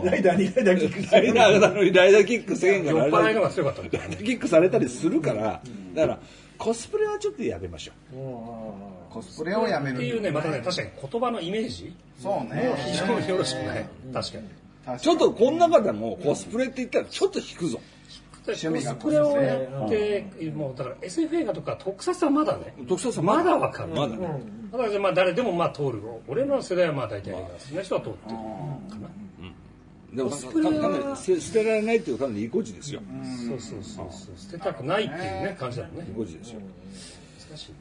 [0.04, 4.48] ライダーにライダーキックライダーなのにライダーキック世間酔っがライダーキック。
[4.48, 5.60] されたりするから
[5.94, 6.18] だから
[6.56, 8.16] コスプレはちょっとやめましょう。
[8.16, 9.96] うコスプレをやめる。
[9.96, 12.74] っていうねまたね確かに言葉のイメージそうね。
[12.84, 13.88] 非常によろしくない。
[14.12, 14.48] 確かに
[14.84, 15.00] 確かに。
[15.00, 17.78] ちょっとこの中でもコスプレって言ったらちょっと引くぞ
[18.52, 19.56] 趣味がコスプレをや
[19.86, 22.74] ってもうだから SF 映画とか特撮はまだね。
[22.88, 23.56] 特撮はまだ？
[23.56, 24.28] わかるまだね。
[24.72, 28.42] だからまあ誰でもまあ通る俺の世代はまあ大体映画好きな人は通ってるか
[29.02, 29.08] な
[30.14, 33.00] でもコスプレはかなり捨てられないっていうかなり意固地ですよ。
[33.48, 34.36] そうそうそうそう。
[34.36, 36.06] 捨てたくないっていうね感じだもんね。
[36.10, 36.60] 意固地ですよ。
[37.50, 37.76] 難しいね。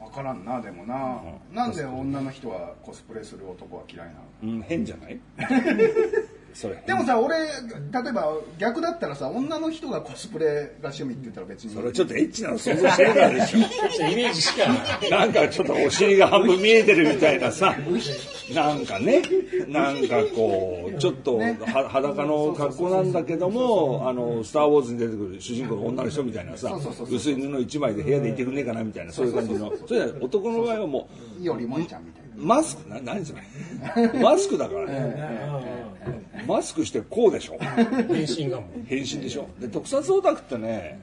[0.00, 1.20] 分からんなでもな。
[1.54, 4.54] なんで女の人はコスプレする男は嫌いなの？
[4.54, 4.62] うん。
[4.62, 5.18] 変じゃない？
[6.54, 6.82] それ。
[6.86, 13.58] でもさ俺例えば逆だったらさ女の人がコスプレが趣味って言ったら別にそれはちょっとエッチなの想像してるからでしょ。
[13.58, 15.10] イメージしかない。
[15.10, 17.74] なんかちょっとお尻が半分見えてるみたいなさ、
[18.54, 19.22] なんかね、
[19.68, 26.76] なんかこう、ちょっとは裸の格好なんだけども、あの、スター・ウォーズに出てくる主人公の女の人みたいなさ、
[27.10, 29.72] 薄い布一枚で部屋でいてくんねえかなみたいな、そういう感じの。
[29.86, 32.42] それは男の場合はもいいよりもんちゃんみたいな。
[32.42, 34.20] う、マスク、な、何それ？
[34.20, 36.21] マスクだからね。
[36.46, 37.58] マスクしてこうでしょ。
[37.58, 38.84] 変身がもう。
[38.86, 39.48] 変身でしょ。
[39.58, 41.00] で、特撮オタクってね、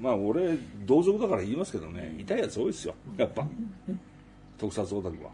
[0.00, 3.46] まあ俺、同族だから言いますけどね、痛いやつ多いですよ、やっぱ。
[4.58, 5.30] 特撮オタクは。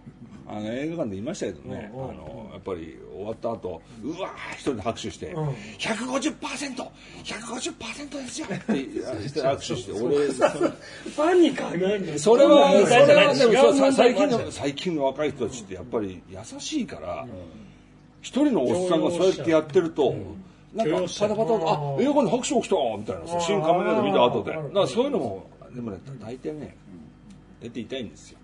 [0.49, 6.89] あの映画館で言いましたけどね、あのやっぱり終わった後うわー一人で拍手して、150%、
[7.25, 8.47] 150%ですよ。
[8.55, 8.63] って
[9.43, 12.71] 握手して、俺、そファンに限るそれは、
[13.35, 17.27] それは最近の、最近の若い人たちってやっぱり優しいから、
[18.27, 20.13] 一人のおっさんがそうやってやってると、
[20.75, 24.51] なんかパタパタと、あ、映画に拍手起きたみたいなさ、新仮面ライダー見た後で。
[24.51, 26.77] だからそういうのも、でもね、大体ね、
[27.63, 28.39] やって痛いんですよ。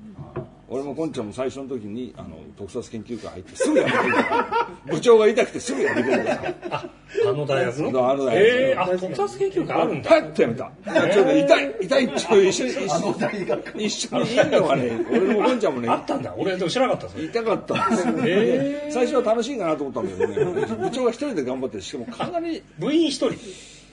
[0.72, 6.86] 俺もこんちゃんも最初の時にあの特撮研究会入ってすぐ辞めてるから部長が痛くてすぐ辞めてるからあ
[7.28, 8.10] あの大学の？
[8.10, 10.08] あの大学えー、あ特撮研究会あるんだ。
[10.08, 10.72] パッとやめた。
[11.12, 13.76] ちょっと痛い、痛い、ちょっと一緒に、一緒あの大学。
[13.76, 15.88] に、一緒にいるのがね、俺もこんちゃんもね。
[15.90, 16.34] あ、ったんだ。
[16.36, 18.08] 俺でも知らなかったそれ痛かったんです。
[18.08, 18.14] よ。
[18.24, 23.32] え最初は楽しいかなと思ったんだけどね、部長が一人で頑張って、しかもかなり、部員一人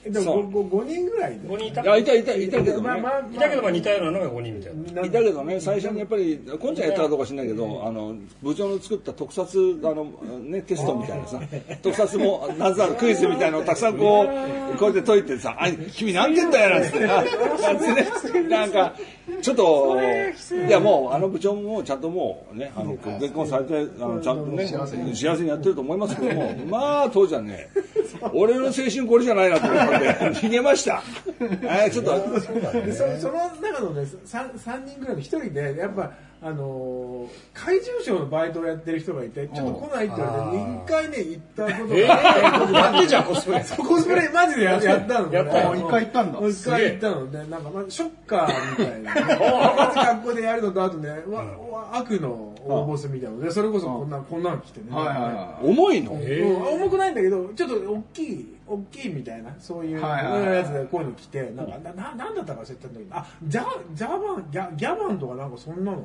[0.06, 1.48] でも5人ぐらいで。
[1.48, 1.82] 5人いた。
[1.98, 2.88] いたいた、いたけどね。
[2.88, 5.02] まあまあいたけどまあ似たようなのが5人みたいな。
[5.06, 10.06] いたけどね、最初にやっぱり、こんちゃんやったかどうか知んないけど、あの、部長の作った特撮、あの、
[10.40, 11.40] ね、テストみたいなさ、
[11.82, 17.26] 特撮も、なぜあるクイズみたいなのをたくさんこう、こうやって解いてさ、あ、君何点だよ、なんつって、なん
[17.78, 18.96] つってね、なんか、
[19.42, 19.98] ちょっと、
[20.68, 20.80] いや。
[20.80, 24.88] もう、あの部長もちゃんともうね、あの、結婚されて、あの、ちゃんとね、幸
[25.36, 27.70] せにやってると思いますけども、まあ、当時はね、
[28.34, 29.86] 俺の青春これじゃないなと思って、
[30.46, 31.02] 逃げました。
[31.86, 32.16] えちょっと、
[32.74, 42.14] でそその中のね 3, 三人ぐらいの1人でやっぱあのー怪獣ショーのバイトをやってる人がいてちょっと来ないって言われて1回ね行ったことえが。
[42.14, 43.60] あって、ー、やってんじゃんコスプレ？
[43.78, 46.40] コスプレマジでややったのやったよあ一回行ったんだ。
[46.48, 49.36] 一回行ったのでなんかまずショッカーみたいな。
[49.38, 56.18] 同じ格好でやるのとあとね、わわ悪の大ボスみたいなのでそれこそこんなこんなの来てね、はいはいは重いの？
[56.22, 56.84] えうん。
[56.84, 63.16] 重くないんだけどちょっと大きい大きいみたいなそういうやつでこういうの来てなんかなななんだったか忘れたんだけど。
[63.16, 66.02] あジャジャバンギャギャバンとかなんかそんなの？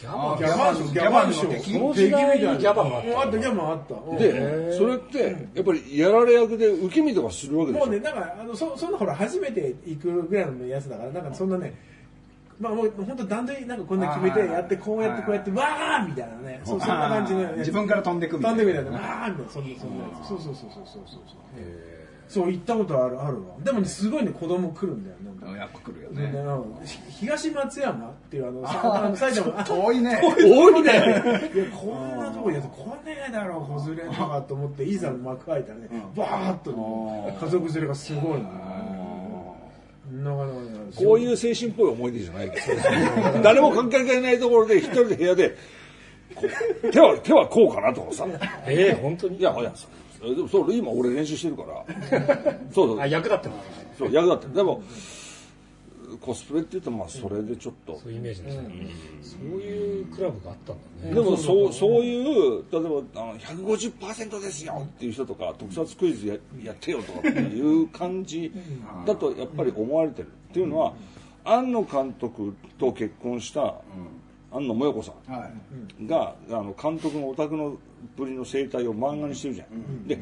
[0.00, 11.74] ギャバンギャバンギャバンでしょギャバンの敵その時代にギャバンがあったうんあったギャバンあったうんでそれってやっぱりやられ役で受け身とかするわけでしょもうね、なんか、あの、そ、そんなほら、初めて行くぐらいのやつだから、なんかそんなね。
[12.60, 16.60] まあ、もう、本当段取り、なんかこんな決めて、やって、こうやって、こうやって、わーみたいなね。
[16.64, 17.52] そう、そんな感じの。
[17.56, 19.08] 自分から飛んでくみたいな飛んでくみたいな。
[19.08, 20.28] わーみたいな、そんな、そんなやつ。
[20.28, 21.93] そうそうそうそうそうそう。
[22.28, 23.54] そう、行ったことある、あるわ。
[23.62, 25.34] でもね、すごいね、子供来るんだよ、なんか。
[25.58, 26.32] やっぱ来るよね。
[26.32, 26.42] ね
[27.10, 29.52] 東松山っていうあのさあの埼玉。
[29.64, 30.20] 遠いね。
[30.22, 30.92] 多いね。
[31.54, 39.56] いやこんなとこやつ来ねえだろ子連れとかと思っていざ幕開いたらねバーッとね家族連れがすごいの
[40.12, 40.60] なかなかね。
[40.96, 42.82] こういう精神っぽい思い出じゃないけど
[43.42, 45.56] 誰も関係ないところで一人で部屋で
[46.90, 48.26] 手は手はこうかなとかさ。
[48.66, 49.38] ええ本当に？
[49.38, 49.90] いやいやそう
[50.30, 52.58] でもそう今俺練習してるから。
[52.72, 53.00] そうそう。
[53.00, 53.54] あ役立ってる
[53.98, 54.54] そう役立ってる。
[54.54, 54.82] でも
[56.20, 57.98] コスプレって言うとまあそれでちょっと。
[57.98, 58.90] そういうイメージですね、
[59.22, 61.14] そういうクラブがあったんだね。
[61.14, 68.52] でもそうそういう例えばあの150%ですよっていう人とか特撮クイズややってよとかっていう感じ
[69.06, 70.94] だとやっぱり思われてるっていうのは
[71.44, 73.74] 庵野監督と結婚した
[74.54, 75.50] 庵野萌子さんは
[75.98, 76.06] い。
[76.06, 77.76] があの監督のオタクの
[78.16, 80.18] ぶりの生態を漫画にしてるじゃん、で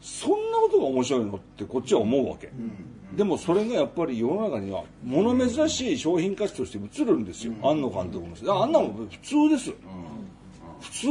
[0.00, 2.50] そんなことが面白いのってこっちは思うわけ、
[3.14, 9.72] でもそれがやっぱり世の中には物珍しい商品価値として映るんですよ、庵野監督のあんなもん普通です、
[10.80, 11.08] 普通、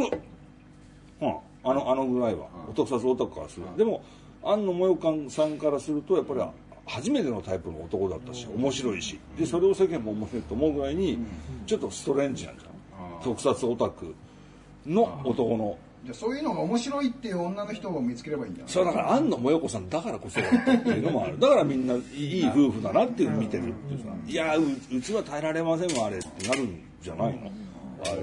[1.21, 2.47] うん、あのあのぐらいは。
[2.75, 4.01] 特撮オタクからする、でも
[4.43, 6.39] 庵野萌子さんからするとやっぱり
[6.89, 9.19] 初めてのタイプの男だったし面白いし。
[9.37, 11.19] でそれを世間も面白いと思うぐらいに
[11.67, 14.15] ちょっとストレンジなんじゃん特撮オタク
[14.87, 15.77] の男の。
[16.03, 18.63] じゃあそういうのが面白いっていう女の人を見つければいいんだ。
[18.65, 21.37] それだから庵野萌子さんだからこそだったっていうのもある。
[21.39, 21.97] だからみんない
[22.39, 23.63] い夫婦だなっていうのを見てる。
[23.63, 27.51] っていうさいやううちは耐えられませんわあれってなるんじゃないの？
[28.03, 28.21] あれ。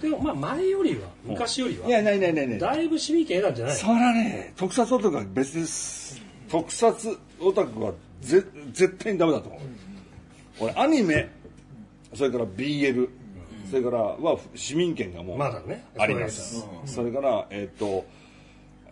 [0.00, 6.20] でもまあ前よりは昔よりはいやないないないないだいぶ市民権得たんじゃないそれはね特撮オタクは別です。
[6.48, 9.60] 特撮オタクはぜ絶対にダメだと思う、
[10.60, 11.28] 俺アニメ
[12.14, 13.08] それから BL、
[13.70, 15.84] それからは市民権がもうまだね。
[15.98, 18.04] あります、それからえっ、と、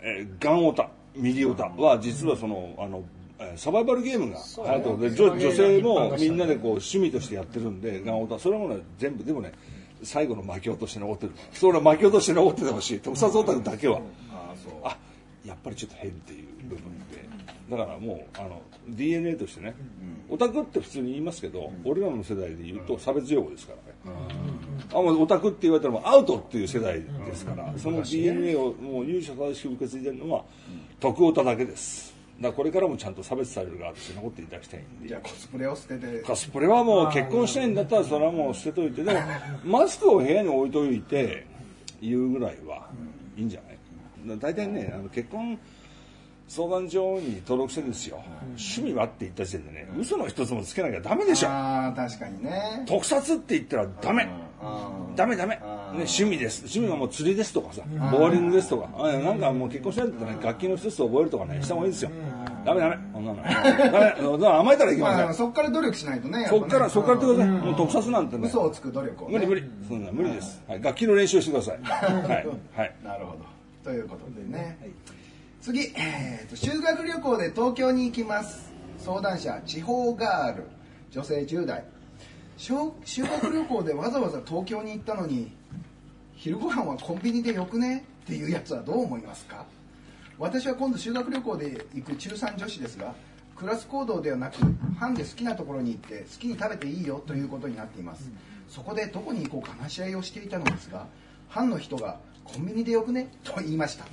[0.00, 3.02] えーガンオタミリオタは実はそのあの
[3.38, 9.52] えーサバイバルゲームが流行ってるので、女女性もみんなでこう趣味としてやってるんでガンオタそれもね全部でもね
[10.02, 11.32] 最後の巻き落として残ってる。
[11.52, 13.00] それは巻き落として残っててほしい。
[13.00, 14.00] 特撮オタクだけは。
[14.82, 14.98] あ
[15.46, 16.48] やっぱりちょっと変っていう
[17.70, 19.74] だからもうあの DNA としてね、
[20.28, 23.72] オタクって普通に言いますけど、俺らの世代で言うと差別用語ですか
[24.06, 24.18] らね、
[24.92, 30.44] あもうオタクって言われたらもうアウトっていう世代ですから、その DNA をもう勇者正しく受け継いでるのは
[31.00, 32.12] 徳オタだけです。
[32.38, 35.08] だからこれからもちゃんと差別される側として残っていただきたいんで。
[35.08, 36.18] じゃあコスプレを捨てて。
[36.20, 39.20] コスプレはもう結婚したいんだったらそれはもう捨てといてでも
[39.64, 41.46] マスクを部屋に置いといて
[42.02, 42.88] 言うぐらいは
[43.36, 43.60] いいんじゃ
[44.26, 44.38] ない？
[44.38, 45.58] 大体ねあの結婚
[46.48, 48.22] 相談所に登録してるんですよ、
[48.56, 51.48] 趣味はって言った時点でね嘘の一つもつけなきゃダメでしょ。
[51.48, 52.84] ああ確かにね。
[52.86, 54.28] 特撮って言ったらダメ。
[55.14, 56.60] ダメダメ、ね、趣味です。
[56.60, 58.88] 趣味はもう釣りですとかさボーリングですとか。
[58.96, 62.10] あなんかもう結婚しないんだったらね楽器の一つ覚えるとかねした方がいいですよ。
[62.64, 62.96] ダメダメ。
[63.12, 63.42] そんなの
[64.38, 64.58] ダメ。
[64.58, 65.24] 甘えたらいけません。
[65.24, 67.48] まあそこから努力しないとねそっからそっからってください。
[67.48, 68.48] もう特撮なんてね。
[68.48, 69.34] 嘘をつく努力をね。
[69.34, 69.70] 無理無理。
[69.88, 71.78] そんな無理です、はい、楽器の練習をしてください。
[71.82, 72.46] はい、
[72.78, 73.44] はい、 なるほど。
[73.84, 74.78] ということでね、
[75.64, 78.70] 次、えーと修学旅行で東京に行きます。
[78.98, 80.64] 相談者地方ガール。
[81.10, 81.82] 女性10代。
[82.58, 85.56] 修学旅行でわざわざ東京に行ったのに
[86.34, 88.04] 昼ご飯はコンビニでよくね？
[88.24, 89.64] っていうやつはどう思いますか？
[90.38, 93.14] 私は今度修学旅行で行く中3女子ですが
[93.56, 94.56] クラス行動ではなく
[95.00, 98.30] 班で好きなところに行って好きに食べていいよということになっています、
[98.68, 101.06] そこでどこに行こうか話し合いをしていたのですが
[101.48, 104.04] 班の人が「コンビニでよくね?」と言いました。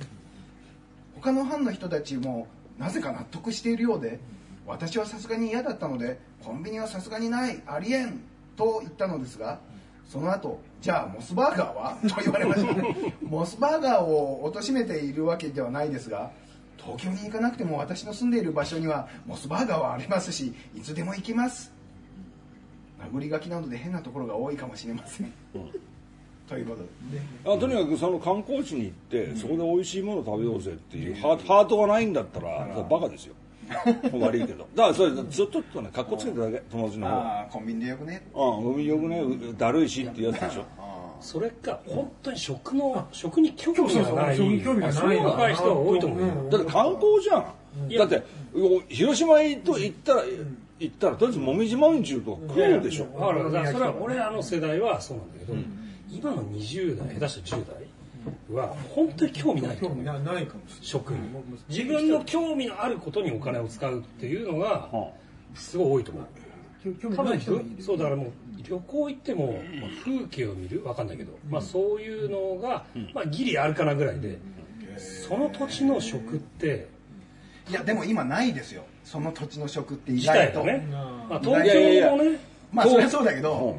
[1.22, 4.18] 他の班の人たちもなぜか納得しているようで
[4.66, 8.20] 私はさすがに嫌だったのでコンビニはさすがにないありえん
[8.56, 9.60] と言ったのですが
[10.08, 11.96] その後じゃあモスバーガーは？
[12.08, 12.74] と言われました
[13.22, 16.32] モスバーガーを貶めているわけではないですが
[16.76, 21.72] 東京に行かなくても私の住んでいる場所にはモスバーガーはありますしいつでも行きます。
[23.12, 25.32] 殴り書きなので変なところが多いかもしれません、
[26.48, 27.26] ということでね。
[27.44, 33.34] あとにかくその観光地に行って、そこで美味しいものを食べようぜっていうハートハートがないんだったら、それバカですよ。
[34.20, 34.66] 悪いけど。
[34.74, 37.14] だからそれずっととね格好つけてるだけ友達の方。
[37.14, 38.26] ああコンビニでよくね。
[38.34, 40.64] うん海よくねうだるいしっていうやつでしょ。
[41.20, 44.36] それか本当に食の食に興味がない。
[44.36, 44.92] そうそう興味がない。
[44.92, 46.50] そういう若い人が多いと思うよ、うん。
[46.50, 47.44] だって観光じゃん。
[47.96, 48.22] だって
[48.54, 50.22] お広島へと行ったら
[50.78, 53.04] 行ったらとりあえずもみじまんじゅうとか食うでしょ。
[53.04, 55.54] だからだからそれは俺らの世代はそうなんだけど、
[56.12, 57.66] 今の20代下手したら10
[58.50, 59.76] 代は本当に興味ない。
[59.76, 60.86] と思う興味なないかもしれない。
[60.86, 61.18] 食に
[61.68, 64.88] 自分の興味のあることにお金を使うっていうのが
[65.54, 66.24] すごい多いと思う。
[66.24, 68.32] 多興味ない人もい分るそうだからもう
[68.68, 74.38] 旅行行っても、まあ、風景を見るわかんないけど、まあ、そういうのが、まあ、ギリあるかなぐらいで
[74.98, 76.88] その土地の食って
[77.70, 78.84] いやでも今ないですよ。
[79.04, 80.64] その土地の食って意自外と。
[80.64, 82.38] ね、まあ、東京もね
[82.72, 83.76] まあそそうだけど、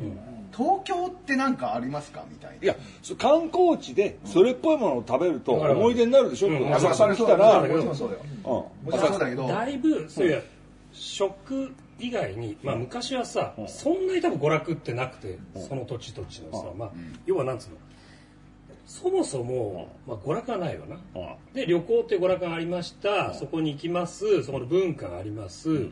[0.55, 2.63] 東京って何かありますかみたいな。
[2.63, 2.75] いや
[3.17, 6.73] 観光地でそれっぽいものを食べると思い出になるでしょ、うん。
[6.73, 8.21] 浅草に来たそうら、もちろんそうだよ。
[8.83, 8.91] うん。
[8.91, 9.47] もちろんだけど。
[9.47, 10.43] だいぶそういう
[10.93, 16.91] 食以外に、まあ、昔はさ、そんなに多分娯楽ってなくて、その土地土地のさ、まあ、
[17.25, 17.77] 要はなんつうの？
[18.85, 20.97] そもそも、まあ、娯楽がないわな、
[21.53, 24.43] で旅行って娯楽がありました、そこに行きます。
[24.43, 25.87] そこの文化があります、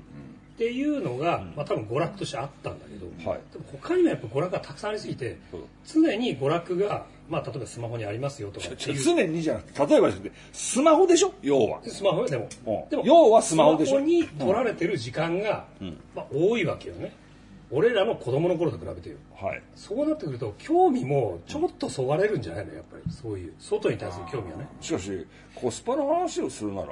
[0.62, 3.39] っていうのが、まあ、多分娯楽としてあったんだけど、はい。
[3.52, 5.39] でも他にもやっぱ娯楽がたくさんありすぎて、
[5.88, 10.12] 常に娯楽が、まあ、例えばスマホにありますよとか常にじゃなくて例えば
[10.54, 11.34] スマホでしょ？
[11.41, 11.80] 要は。
[11.84, 12.89] スマホよでもうん。
[12.89, 13.93] でも要はスマホでしょ？
[13.93, 15.65] スマホに取られてる時間が、
[16.13, 17.12] まあ、多いわけよね。
[17.71, 19.15] 俺らの子供の頃と比べてよ。
[19.36, 19.63] はい。
[19.76, 22.76] そうなってくると興味もちょっとそがれるんじゃないの？
[22.76, 24.67] やっぱりそういう外に対する興味はね。
[24.80, 26.88] しかしコスパの話をするなら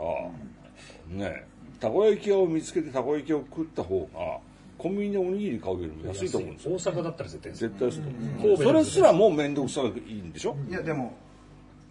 [1.09, 1.43] ね
[1.79, 4.39] たこ焼き屋を見つけてたこ焼きを食った方が
[4.77, 6.71] コンビニでおにぎり買うよりも安いと思うんですよ。
[6.75, 8.09] 大阪だったら絶対絶対そうだ
[8.41, 8.57] と思う。
[8.57, 10.55] それすらもう面倒くさいいんでしょ？
[10.69, 11.13] いやでも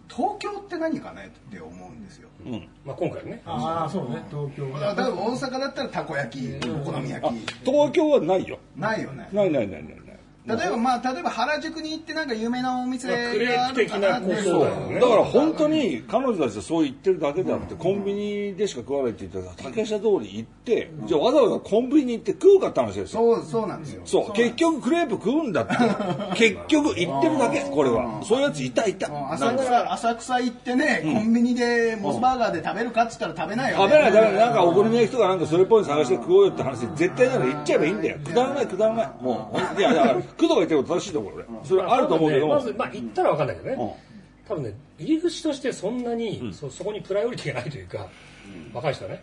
[0.09, 2.29] 東京って何かねって思うんですよ。
[2.47, 2.69] うん。
[2.85, 3.43] まあ、今回ね。
[3.45, 4.23] ああそうね。
[4.31, 7.35] 東京だから大阪だったらたこ焼きお好み焼き。
[7.63, 8.59] 東京はないよ。
[8.75, 9.29] ないよね。
[9.33, 10.08] ないないないないない
[10.49, 14.95] 例えばまあ例えば原宿に行ってなんか有名なお店まあクレがあープ的るかなってなことだよね。
[15.01, 23.37] だから本当に彼女たちはそう言ってるだけであって、コンビニでしか食わないって言ったら竹下通り行って、じゃあわざわざコンビニ行って食うかって話ですよ。
[23.37, 24.03] そうそうなんですよ。
[24.05, 25.75] そう結局クレープ食うんだって。
[26.37, 28.23] 結局言ってるだけこれは。
[28.25, 29.09] そういうやついたいた。
[29.09, 29.33] うん。
[29.33, 34.35] 浅草浅草行ってね、コンビニでモスバーガーで食べるかっつったら食べないよ、ね、食べない食べない。
[34.35, 38.19] なんかお好み焼きとかなんかそれっぽいの探して食おうよって話絶対なら言っちゃえばいいんだよ。
[38.25, 39.11] くだらないくだらない。
[39.21, 41.45] もういやだから工藤が言ってること正しいと思う俺。
[41.65, 42.47] それあると思うけど。
[42.47, 43.91] も、まず、まあ、行ったら分かんないけどね、うん。
[44.49, 48.09] 多分ね入り口としてそんなに、そそこにプライオリティがないというか、
[48.73, 49.23] 若い人はね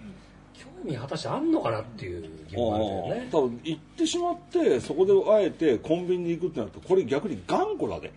[0.53, 3.29] 興味果たしてあんのかなっていう疑問があるんだよね。
[3.31, 8.11] 多分行ってしまってそこであえてコンビニに行くってなるとこれ逆に頑固だで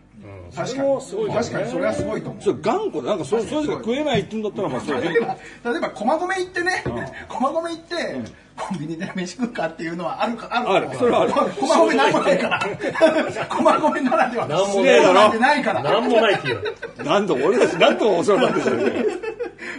[0.44, 0.52] うん。
[0.52, 1.34] 確かそれもすごいに。
[1.34, 2.42] からね確かにそれはすごいと思う。
[2.42, 5.36] それ頑固でなんかそそれしか食えないって言うんだったらまあそれ例えば
[5.70, 6.84] 例えば駒込行ってね、
[7.28, 8.20] 駒込行って、
[8.56, 10.98] コンビニで飯食うかっていうのはあるかあるある。
[10.98, 11.32] それはある。
[11.32, 12.60] 駒込なんもないから。
[13.48, 15.82] 駒込ならではなんも失礼だろなんてないから。
[15.82, 19.27] なんもないっていうなんと俺たちなんとお世話になってる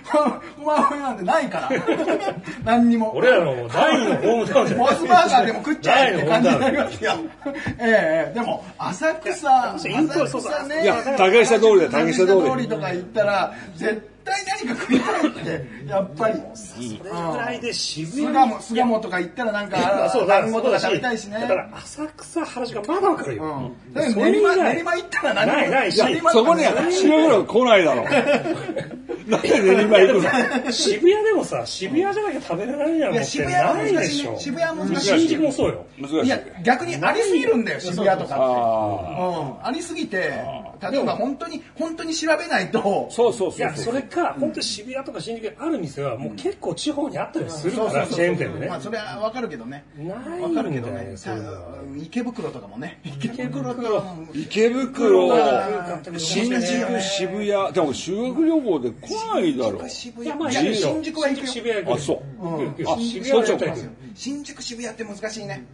[0.58, 1.70] 駒込なんてないから。
[2.66, 3.16] 何にも。
[3.16, 7.14] 俺らの第二のホームタウンじゃないモスバーガーでも食っちゃえって感じになりますよ。
[7.80, 12.40] ええでも浅草、浅草ね、いや竹下通りだよ竹下通り。
[12.40, 16.40] 竹下通りとか行ったら絶対何か食いたいってやっぱり。
[16.56, 21.40] それぐらいで渋谷巣鴨巣鴨とか行ったらなんかそうだ団子とか食べたいしね。
[21.42, 23.44] だから浅草原宿がまだわかるよ、
[23.88, 23.94] うん。
[23.94, 26.04] だ練馬練馬行ったら何もないないし。
[26.04, 28.04] 練馬そこには白黒来ないだろ
[29.30, 30.24] なんで練馬行く
[30.66, 30.72] の？
[30.72, 34.38] 渋谷でもさ渋谷じゃなきゃ食べれないや渋谷はないでしょ。
[34.40, 35.20] 渋谷は難しい。
[35.20, 35.86] 新宿もそうよ。
[36.00, 36.26] 難しい。
[36.26, 38.34] いや逆にありすぎるんだよ渋谷とかって。
[38.34, 38.40] あ
[39.62, 43.08] うん、ありすぎて例えば本当に本当に調べないと。
[43.10, 43.86] あそうそういやそう。
[43.86, 48.68] そそうれか本当に渋谷とか新宿にある店はもう結構地方にあったりするからチェーン店でね。
[48.68, 49.86] まあそれはわかるけどね。
[49.98, 51.16] ないわかるけどね。
[51.98, 53.00] 池袋とかもね。
[53.04, 53.74] 池袋。
[53.74, 55.30] とかも池袋
[56.18, 61.48] 新宿渋谷でも修学旅行で来ないだろ渋いやまあ新宿は行くよ。
[61.48, 62.22] 渋谷あそう。
[62.88, 63.78] あく渋谷は
[64.16, 65.66] 新宿渋谷って難しいね。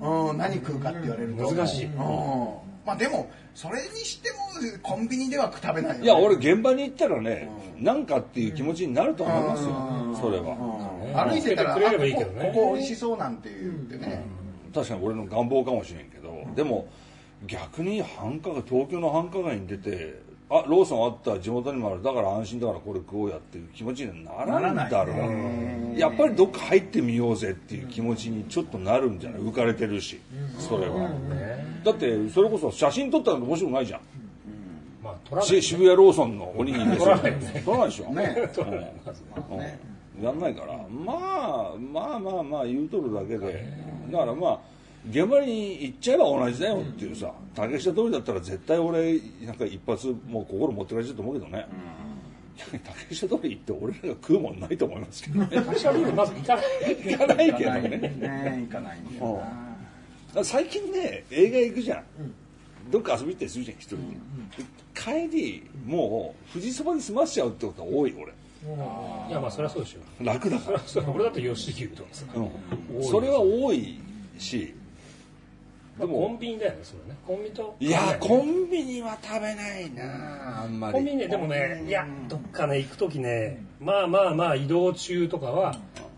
[0.00, 0.38] うん。
[0.38, 1.50] 何食うかって言われると。
[1.52, 1.84] 難しい。
[1.86, 4.38] うんまあでもそれにしても
[4.82, 6.04] コンビニでは食べないよね。
[6.04, 10.16] いや俺現場に行ったらねなんかっていう気持ちになると思いますよ。
[10.20, 10.56] それは。
[11.24, 11.30] うん。
[11.30, 12.40] 歩いてたらくれればいいけどね。
[12.42, 14.24] あここここ美味しそうなんて言ってね。
[14.72, 16.86] 確かに俺の願望かもしれんけどでも
[17.46, 22.02] 逆に繁華街東京の繁華街に出てあローソンあった地元にもある。
[22.02, 25.98] だから安心だからこれ食おうやっていう気持ちにはならんだろう。
[25.98, 29.40] やっぱりどっか入ってみようぜっていう気持ちにちょっとなるんじゃない？
[29.40, 30.20] 浮かれてるし
[30.58, 31.10] それは。
[31.82, 34.00] だってそれこそ写真撮ったら面白くないじゃん。
[35.02, 37.62] まあ取らないし渋谷ローソンのおにぎりです撮らないよね。
[37.64, 38.14] 撮らないでしょ？
[38.14, 38.50] ね。
[40.18, 40.24] うん。
[40.24, 40.74] やんないから。
[40.88, 43.66] まあまあまあまあ言うとるだけで。
[44.12, 44.58] だからまあ
[45.08, 51.66] 現場に行っちゃえば同じだよっていうさ竹下通りだったら絶対俺なんか一発もう心持ってかれちゃうと思うけどね。
[52.56, 55.62] 竹下通り行って俺らが食うもんないと思いますけどね。
[55.62, 58.66] 会社通りまず行かない行かないけどねね。
[58.66, 59.42] 行かないんだよ
[60.34, 62.04] な最近ね映画行くじゃん、
[62.90, 64.02] どっか遊び行ったりするじゃん一人で、
[64.94, 68.32] 帰りもう富士そばで済ましちゃうってことが多い俺。
[69.28, 70.80] いやまあそりゃそうでしょ楽だから、
[71.14, 72.40] 俺だって吉牛とかさう
[73.00, 73.04] ん。
[73.04, 73.98] それは多い
[74.38, 74.74] し
[75.98, 77.16] でもコンビニだよねそれね。
[77.26, 81.00] コンビニといやココンビニは食べないなあんまり。
[81.00, 85.76] ンビニねでもねいやどっかね行く時ねまあまあまあ移動中とかは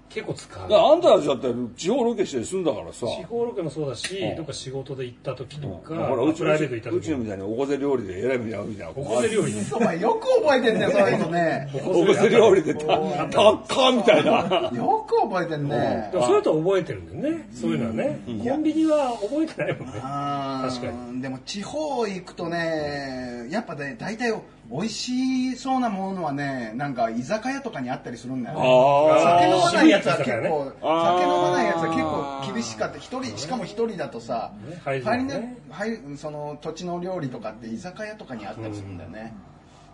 [0.09, 0.63] 結構使う。
[0.63, 3.07] だからあんたたちだって地方ロケして済んだからさ。
[3.07, 4.37] 地方ロケもそうだしうん。
[4.37, 8.93] どっか仕事で行った時とかほらうちプライベート行ったうちの時みたいにおこぜ料理でえらい目に遭うみたいな。
[8.93, 9.55] ここで料理。
[9.55, 11.71] ねお前よく覚えてんねそういうのね。
[11.75, 14.71] おこぜ料理でたたっかみたいな。
[14.75, 16.09] よく覚えてんね。
[16.13, 17.49] でもそういうと覚えてるんだよね。
[17.53, 18.21] そういうのはね。
[18.27, 19.93] コンビニは覚えてないもんね。
[20.01, 21.23] 確かに。
[21.23, 24.33] でも地方行くとねやっぱね大体
[24.71, 28.62] 美味しそうなものはねなんか居酒屋とかにあったりするんだよね。
[28.62, 30.73] あ酒飲まないやつは結渋い居酒屋構、
[31.09, 32.99] 酒飲まないやつは結構厳しかった。
[32.99, 34.53] 一人しかも一人だとさ
[34.85, 35.57] 入りねね。
[35.71, 39.35] 入りその土地の料理とかって居酒屋とかにあったりするんだよね、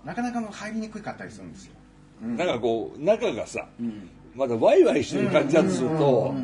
[0.05, 1.75] なかなか入りにくかったりするんですよ。
[2.21, 3.67] なんかこう中がさ、
[4.35, 6.35] まだワイワイしてる感じだとすると、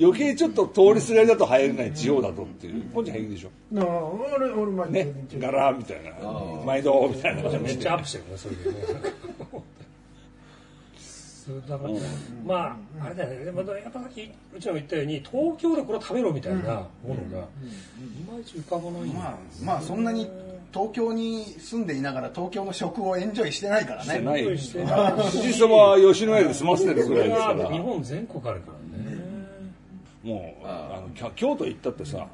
[0.00, 3.50] 余計ちょっと通りすがりだと入れない地方だとっていう、こんちゃん平気でしょ。
[3.72, 6.12] なあ俺俺毎日ねガラーみたいな。
[6.64, 7.42] 毎度みたいな。
[7.42, 8.76] 感じでめっちゃアップしてるねそれでね。
[11.48, 11.62] そう。
[11.68, 11.94] だから、
[12.46, 13.44] まああれだよね。
[13.46, 16.84] でもやっぱさっきうちらも言ったように東京でこれ食べろみたいなものがい
[18.30, 19.12] まいち浮かばないん。
[19.12, 19.34] だよまあ
[19.64, 20.04] まあそん。
[20.04, 20.30] なに
[20.72, 21.86] 東京に住ん。
[21.86, 28.77] でいながら東京の食をエンジョイしてないからねしてないしてない富士そばは吉野家で済ませてるぐらいですか日本全国あるからね
[30.22, 32.26] もうあの京都行ったってさ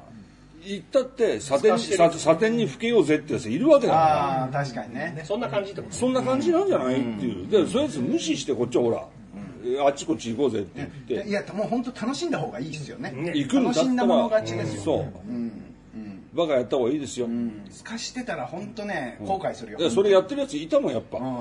[0.63, 4.05] 行ったってサテンさサテンにふけようぜってやついるわけだから。
[4.05, 5.21] ああ確かにね。
[5.23, 7.47] そんな感じってことそんな感じなんじゃないっていう。
[7.47, 11.29] でそういうやつ無視してこっちはほら、あっちこっち行こうぜって言って。
[11.29, 13.13] いやもう本当楽しんだ方がいいですよね。
[13.35, 15.05] 行くんだった楽しんだものら勝ちですよ、そう、
[16.35, 17.27] バカやった方がいいですよ、
[17.69, 21.25] すかしてたら本当ね後悔するよ、でそれやってるやついたもんやっぱ、うん。
[21.25, 21.33] うん。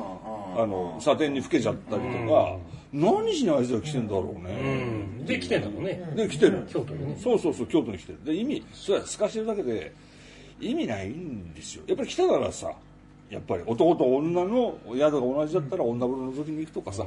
[0.63, 2.57] あのサテンにふけちゃったりとか、
[2.95, 5.27] 何しにあいつら来てんだろううね、ん。
[5.27, 6.13] で来てんだろうね。
[6.15, 6.65] で来てる。
[6.69, 7.19] 京都にね。
[7.21, 8.25] そうそうそう京都に来てる。
[8.25, 9.93] で意味それは透かしてるだけで
[10.61, 11.83] 意味ないんですよ。
[11.89, 12.71] やっぱり来たならさ
[13.31, 13.65] やっぱり。
[13.67, 17.05] 男と女の宿が同じだったら女風呂覗きに行くとかさ、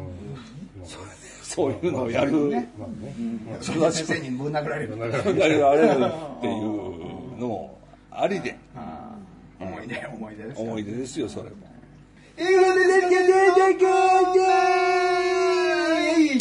[1.41, 2.69] そういうのをやる、ね。
[3.61, 4.97] それで先生にぶん殴られる。
[4.97, 5.65] やる。
[5.65, 6.53] あれるっていう
[7.39, 7.79] のも
[8.11, 8.57] ありで。
[9.59, 11.55] 思い出思い出ですよ思い出ですよそれも。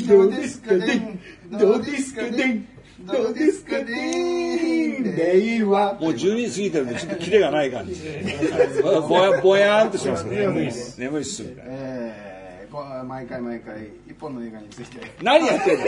[0.07, 1.19] どうですかね？
[1.51, 2.65] どうですかね？
[3.01, 4.99] どうですかね？
[5.01, 8.03] 令和もう12過ぎてるんでちょっとキレがない感じ。
[8.03, 8.37] で
[8.83, 10.39] ぼやぼやーんとしてますね。
[10.47, 11.01] 眠いっす。
[11.01, 11.43] 眠いっす。
[11.43, 12.69] みたいなえ
[13.07, 13.77] 毎回毎回
[14.09, 15.01] 一本の映画について。
[15.23, 15.79] 何やってん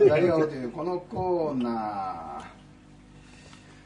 [0.00, 0.06] の？
[0.08, 2.50] 語り合おうというこのコーナー。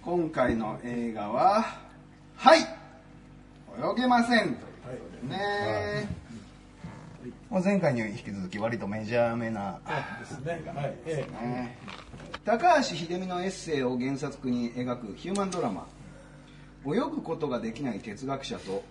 [0.04, 1.64] 今回の映画は
[2.36, 4.58] 「はい泳げません」というこ
[5.22, 6.08] とでね、
[7.50, 9.80] もう前回に引き続き割とメジャーめな
[10.20, 10.62] ですね。
[10.74, 10.94] はい。
[11.06, 11.78] えね
[12.44, 15.86] 高橋秀美のエッセイを原作に描くヒューマンドラマ。
[16.86, 18.82] 泳ぐことができない哲学者と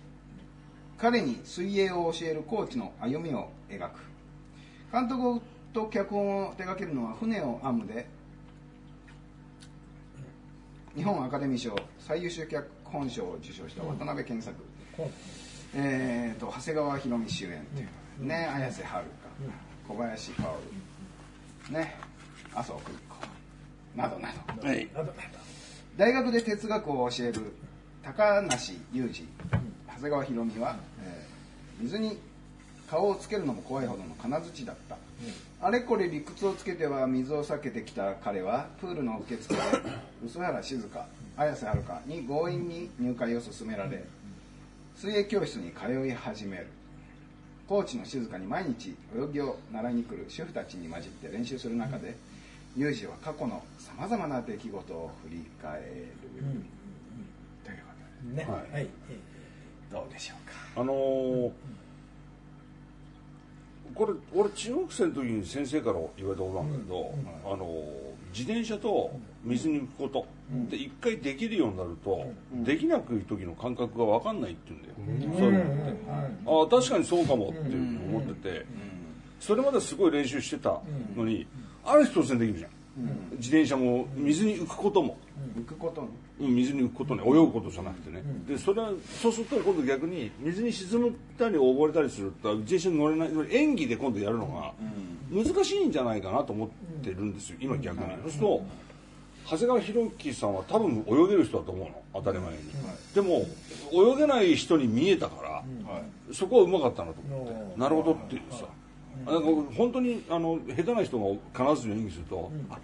[0.98, 4.00] 彼に水泳を教えるコーチの歩みを描く。
[4.92, 5.40] 監督
[5.72, 8.06] と脚本を手掛けるのは船を編むで
[10.94, 14.54] 日本アカデミー賞最優秀脚本賞を受賞した渡辺健作、
[15.74, 17.88] えー、と長谷川博美主演という
[18.20, 19.12] ね綾瀬はるか
[19.88, 21.94] 小林薫ね
[22.54, 23.16] 麻生久美子
[23.96, 24.28] などな
[24.60, 24.66] ど。
[24.66, 24.88] はい。
[25.96, 27.54] 大学で哲学を教える
[28.02, 29.28] 高梨裕二
[29.86, 31.34] 長谷川博美は、えー
[31.80, 32.18] 水に
[32.88, 34.96] 顔をつけるのも怖いほどの金槌だった、
[35.60, 39.60] あれこれ理屈をつけては水を避けてきた彼はプールの受付で
[40.22, 41.06] 臼原静香
[41.36, 44.04] 綾瀬はるかに強引に入会を勧められ
[44.96, 46.68] 水泳教室に通い始める
[47.68, 52.14] コーチの静香に毎日泳ぎを習いに来る主婦たちに混じって練習する中で
[52.76, 55.84] ユージは過去のさまざまな出来事を振り返る、
[57.64, 57.84] というこ
[58.28, 58.88] とでねはい。
[59.08, 59.18] え
[59.90, 60.80] どうでしょうか。
[60.80, 61.50] あのー
[63.94, 69.12] これ俺中学生の時に先生から言われたことなんだけど、あのー自転車と
[69.44, 70.26] 水に浮くこと、
[70.70, 72.26] で一回できるようになると、
[72.64, 78.66] できなくい時の感覚が分かんないって言うんだよ、そういうのって、ああ確かにそうかもっていうふうに思ってて、
[79.40, 80.80] それまですごい練習してた
[81.16, 81.46] のに、
[81.84, 82.70] ある日突然できるじゃん。
[83.32, 85.18] 自転車も水に浮くことも、
[85.56, 86.08] 行くことね。
[86.08, 86.24] うん
[86.54, 87.22] 水に浮くことね。
[87.24, 88.90] 泳ぐことじゃなくてね、でそれは
[89.22, 94.72] そうすると今度逆に水に沈むたり溺れたりすると自転車に乗れない演技で今度やるのが
[95.30, 96.68] 難しいんじゃないかなと思っ
[97.04, 97.56] てるんですよ。
[97.60, 98.62] 今逆に、そうすると
[99.46, 102.02] 長谷川博己さんは多分泳げる人だと思うの。
[102.14, 102.58] 当たり前に、
[103.14, 103.44] でも
[103.92, 105.64] 泳げない人に見えたから、
[106.32, 108.66] そこはうまかったなと思って、なるほどっていうさ、
[109.26, 111.18] なんか本当にあの下手な人
[111.54, 112.78] が必ず演技すると、あ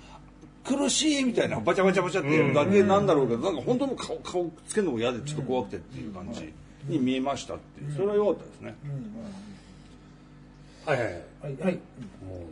[0.64, 6.52] 苦しいみたいなバチャバチャバチャってやるだけなんだろうけど、なんか本当の顔顔つけるのも嫌でちょっと怖くてっていう感じ
[6.88, 7.92] に見えましたっていう。
[7.94, 8.76] それは良かったですね、
[10.84, 11.14] はいはいはい。
[11.14, 11.56] はい。
[11.62, 11.74] はい。
[11.74, 12.44] もうね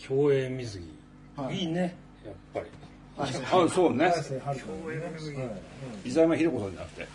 [0.00, 1.58] 競泳水着、はい。
[1.58, 2.66] い、いねやっぱり
[3.16, 3.26] あ
[3.68, 4.12] そうね。
[6.04, 7.08] 伊沢山秀子さんじゃなくて。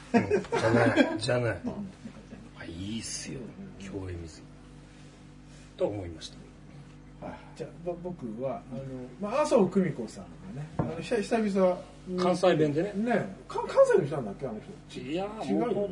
[0.59, 1.57] じゃないじゃない。
[2.59, 3.39] あいいっすよ。
[3.79, 4.41] 競泳水。
[4.41, 4.43] 着
[5.77, 6.37] と思いました。
[7.57, 8.81] じゃあぼ僕はあの、
[9.19, 10.23] まあ、麻生久美子さん
[10.55, 11.77] がねあの久久々
[12.07, 12.17] に。
[12.17, 12.93] 関西弁でね。
[12.95, 13.35] ね。
[13.47, 15.01] か関西の人なんだっけあの人。
[15.01, 15.91] いや違うどうなんだろ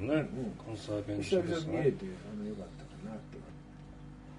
[0.00, 0.28] うね、ん。
[0.64, 1.24] 関西弁で。
[1.24, 2.81] すね々見えてあのよかった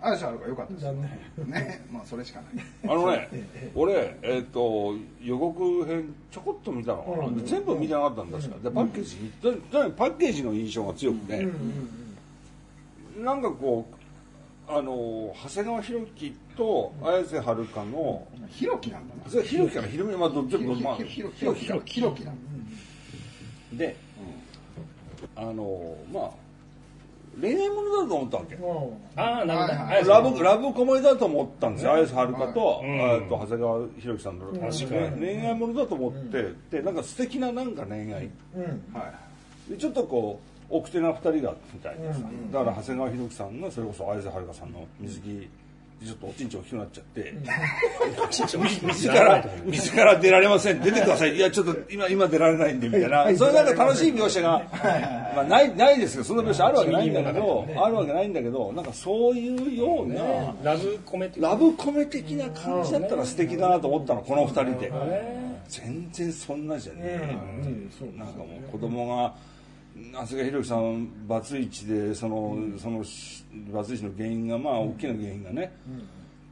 [0.04, 1.50] 嵐あるからよかったです残念。
[1.50, 1.86] ね。
[1.90, 2.66] まあそれしかない。
[2.84, 3.30] あのね
[3.74, 7.46] 俺えっ、と予告編ちょこっと見たのかな、うん。
[7.46, 11.48] 全部見てなかったんですからでパッケージ、ととにかくパッケージの印象が強くて、
[13.18, 19.30] なんかこうあの長谷川博己と綾瀬はるかのひろきなんだな。
[19.30, 22.42] それひろきかなひろみまあど全部まあひろきひろきひろきひろきなんだ
[23.78, 23.96] で、
[25.36, 26.43] あのまあ
[27.40, 28.56] 恋愛ものだと思ったわけ。
[28.56, 28.64] うん。
[29.16, 30.06] ああなるほど、はいはい。
[30.06, 31.94] ラブラブコメディだと思ったんですよ。
[31.94, 34.46] 綾瀬はるかと,、うんあと長谷川博己さんの。
[34.48, 35.20] 確かに。
[35.20, 38.30] 恋愛ものだと思って、でなんか素敵ななんか恋愛。
[38.56, 38.64] うん。
[38.94, 39.12] は
[39.68, 39.72] い。
[39.72, 42.20] でちょっとこう奥手な二人がみたいでさ、
[42.52, 45.48] だから長谷川博己さんがそれこそ綾瀬はるかさんの水着で
[46.06, 47.34] ちょっとおちんちん大きくなっちゃって、
[48.84, 50.82] 水から水から出られません。
[50.82, 51.36] 出てください。
[51.36, 53.38] いやちょっと今今出られないんでみたいな。
[53.38, 54.62] そういうなんか楽しい描写が、
[55.36, 61.50] まあ、ないないですけどそんな描写あるわけないんだけど、あるわけないんだけどなんかそういうような、ねラブコメ的な。
[61.50, 65.54] ラブコメ的な感じだったら素敵だなと思ったのこの二人で、ね。
[65.70, 67.38] 全然そんなじゃねえ
[68.18, 69.34] なんかもう子供が
[69.96, 73.04] 長谷川博己さんバツイチでその,、その
[73.72, 75.72] バツイチの原因がまあ大きな原因がね、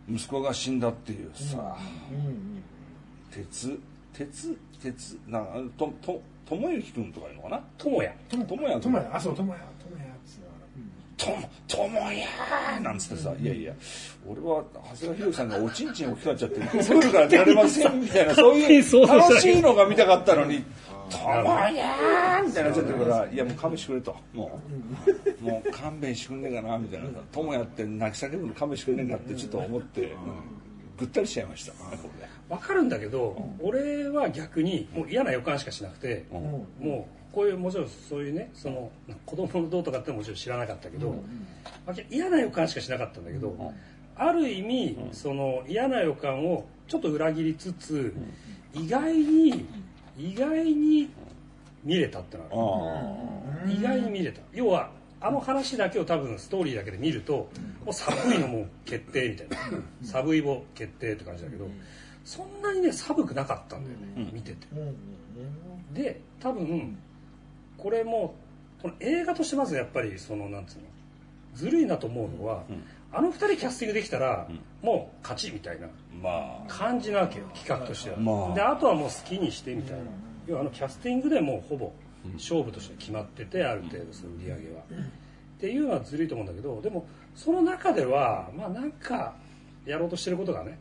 [0.09, 1.75] 息子が死んだっていうさ、
[3.31, 3.79] 鉄？
[4.13, 4.57] 鉄？
[4.81, 5.17] 鉄？
[5.27, 5.43] な
[5.77, 7.63] とと友之君とかいうのかな？
[7.77, 8.13] 友也。
[8.29, 8.79] 友也。
[8.79, 9.15] 君友也。
[9.15, 9.59] あそう友也。
[9.89, 13.73] 友也っつうのと友也なんつってさ、いやいや、
[14.27, 20.63] 俺は長谷川博己さんがおちんちん大きくなっちゃって、 プールから出られませんみたいな、そういう楽しいのが見たかったのに、
[21.11, 24.59] 友也みたいになっちゃってるから、いやもう勘弁してくれと、も
[25.41, 27.07] う、もう勘弁してくんねえかなみたいな。
[27.07, 30.11] さ、友也って泣き叫ぶの勘弁してくれねえかってちょっと思って、うん。
[30.97, 31.73] ぐったりしちゃいました。
[32.47, 38.91] わかるんだけど、俺は逆にもう嫌な予感しかしなくて、もうこういうもちろんそういうねその
[39.25, 41.15] 子供のどうとかってもちろん知らなかったけど、
[42.11, 43.73] 嫌な予感しかしなかったんだけど、
[44.15, 48.13] ある意味、その嫌な予感をちょっと裏切りつつ、
[48.75, 49.65] 意外に
[50.17, 51.09] 意外に
[51.83, 54.41] 見れたってのは意外に見れた。
[54.53, 57.49] 要はあの話だけを多分ストーリーだけで見ると、
[57.85, 59.57] もう寒いのもう決定みたいな。
[60.03, 61.67] 寒い棒決定って感じだけど、
[62.25, 64.67] そんなにね寒くなかったんだよね、見てて。
[65.93, 66.97] で多分
[67.77, 68.35] これも
[68.81, 70.83] この映画としてまずやっぱりそのなんつうの
[71.53, 72.63] ずるいなと思うのは、
[73.13, 74.47] あの二人キャスティングできたら、
[74.81, 75.87] もう勝ちみたいな
[76.21, 78.53] まあ、感じなわけよ企画としては、まあ。
[78.53, 80.03] であとはもう好きにしてみたいな、
[80.47, 81.91] 要はあのキャスティングでもうほぼ
[82.35, 87.05] 勝負として決まっててある程度その売り上げは、っていうのはずるいと思うんだけどでも
[87.35, 89.35] その中ではまあなんか
[89.85, 90.77] やろうとしてることがね、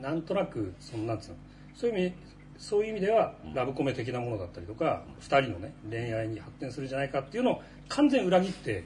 [0.00, 1.36] なんとなくそのなんつうの
[1.74, 2.14] そういう意味
[2.58, 8.84] そういう意味ではラブコメ的なものだったりとか、二人のね恋愛に発展するんじゃないかっていうのを完全裏切って、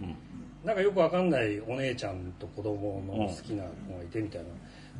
[0.64, 4.48] なんかよくわかんないお姉ちゃんと子供の好きな子がいてみたいな、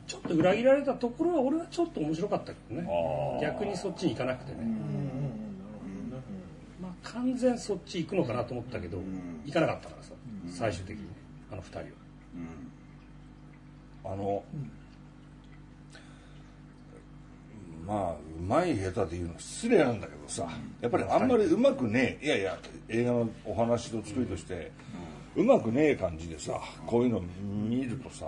[0.06, 2.88] ちょっと裏切られたところは俺はちょっと面白かったけどね。
[3.42, 4.58] 逆にそっちに行かなくてね、
[6.80, 8.98] まあ完全そっち行くのかなと思ったけど、
[9.44, 10.12] 行かなかったからさ、
[10.48, 11.10] 最終的にね
[11.52, 11.84] あの二人は。
[14.02, 14.42] あの、
[17.86, 20.48] まあうまい下手で言うの失礼なんだけどさ
[20.80, 22.26] やっぱりあんまりうまくねえ。
[22.26, 22.58] いやいや
[22.88, 24.72] 映画のお話の作りとして、
[25.36, 27.22] うまくねえ感じでさこういうの
[27.68, 28.26] 見るとさ、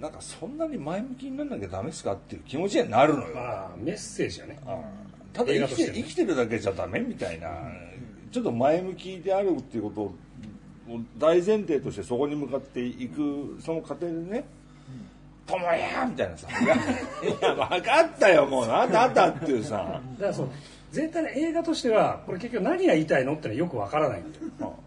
[0.00, 4.58] なんかそんなに前向きになんなきゃダメですかっていう気持ちになるのよ、まあメッセージやね。
[5.32, 7.48] ただ生きて生きてるだけじゃダメみたいな、
[8.32, 10.14] ちょっと前向きであるっていうことを
[11.18, 14.44] 大前提としてそこに向かっていくその過程でね、
[15.46, 16.78] 友やみたいなさ「いやい
[17.40, 18.64] や分かったよもう。
[18.64, 20.00] あったあった」っていうさ。
[20.16, 20.48] だからそう
[20.90, 24.77] 全体の映画としてはこれ結局何が言いたいのってのはよくわからないんだよ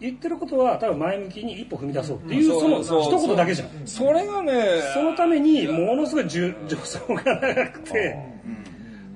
[0.00, 3.68] 言ってることは多分前向きに一歩踏み出そうっていうその一言だけじゃん。
[3.86, 8.16] それがねそのためにものすごい助助走が長くて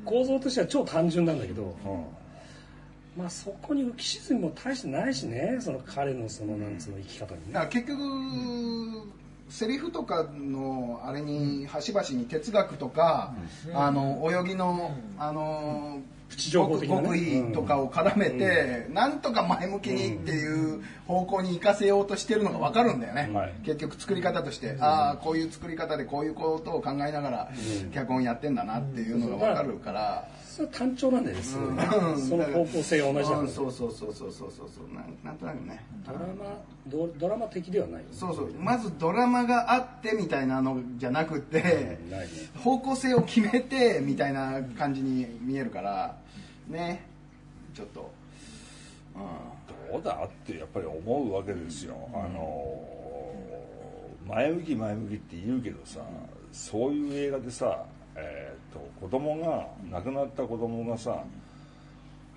[0.05, 1.77] 構造としては超単純なんだけど
[3.17, 7.53] まあそこに浮き沈みも大してないしねその彼のそのなんつうの生き方にね。
[7.53, 7.99] だから結局
[9.51, 13.35] セリフとかのあれに端々に哲学とか、
[13.73, 17.03] あの泳ぎのあのプチ情報的なね。
[17.03, 23.55] 極意とかを絡めて、なんとか前向きにっていう方向に行かせようとしてるのが分かるんだよね、はい。
[23.65, 27.49] 結局作り方として、ああこういう作り方でこういうことを考えながら
[27.93, 30.29] 脚本やってんだなっていうのが分かるから。
[30.59, 31.77] それは単調なんだよねすごい。
[31.77, 32.19] ねうん。
[32.27, 33.39] その方向性が同じだから。
[33.39, 34.95] うんそうそうそうそうそうそうそう。
[34.95, 35.85] なんなんとなくね。
[36.05, 36.27] ドラマ
[36.89, 38.13] ドドラマ的ではないよね。
[38.13, 38.53] そうそう。
[38.59, 41.99] まずドラマがあってみたいなのじゃなくてね。
[42.65, 46.17] 方向性を決めてみたいな感じに見えるから
[46.67, 47.07] ね。
[47.73, 48.11] ちょっと、
[49.15, 52.83] うどうだってやっぱり思うわけですよ、あの
[54.27, 56.01] 前向き前向きって言うけどさ
[56.51, 57.85] そういう映画でさ、
[58.21, 61.23] えー、と子供が亡くなった子供がさ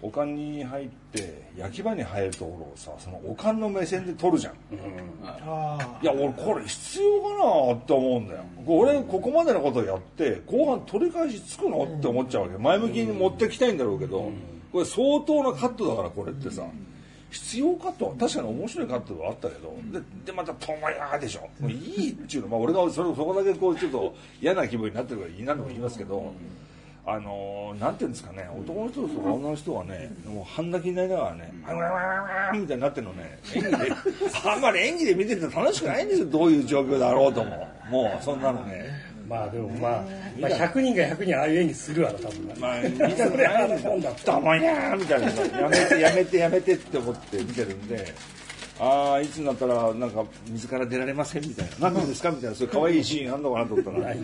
[0.03, 4.53] おかんに入って焼き場に入るところをさそのおかんの目線で撮るじゃん、
[5.23, 7.27] あいや俺これ必要か
[7.69, 8.43] なって思うんだよ。
[8.65, 11.83] 俺ここまでのことやって後半取り返しつくの？
[11.83, 12.57] って思っちゃうわけ。
[12.57, 14.31] 前向きに持ってきたいんだろうけど
[14.71, 16.63] これ相当なカットだからこれってさ
[17.31, 21.49] 必要かと確かに面白いカットはあったけどででまた「ともや」でしょ。
[21.59, 22.47] もういいっていうの。
[22.49, 26.33] まあ俺がそれそこだけこうちょっと嫌な気分になってるからいいなとも言いますけど
[27.05, 28.47] あのなんていうんですかね。
[28.59, 33.39] 男の人とか女の人はねもう半泣きになりながらね「あわわわみたいになってるのね。
[33.55, 33.91] 演技で
[34.45, 36.25] あんまり演技で見てて楽しくないんですよ。
[36.27, 37.67] どういう状況だろうとも。
[37.89, 39.10] もうそんなのね。
[39.31, 40.03] まあでもまあ、
[40.39, 48.13] まあ、100人が100人ああいう演技するわな多分なまあ見たくないんだたまやーみたいなやめてやめてやめてって思って見てるんで
[48.79, 51.89] ああいつになったらなんか水から出られませんみたいな。
[51.91, 52.55] 何でですかみたいな。
[52.55, 54.15] そういう可愛いシーンあんのかなと思ったら。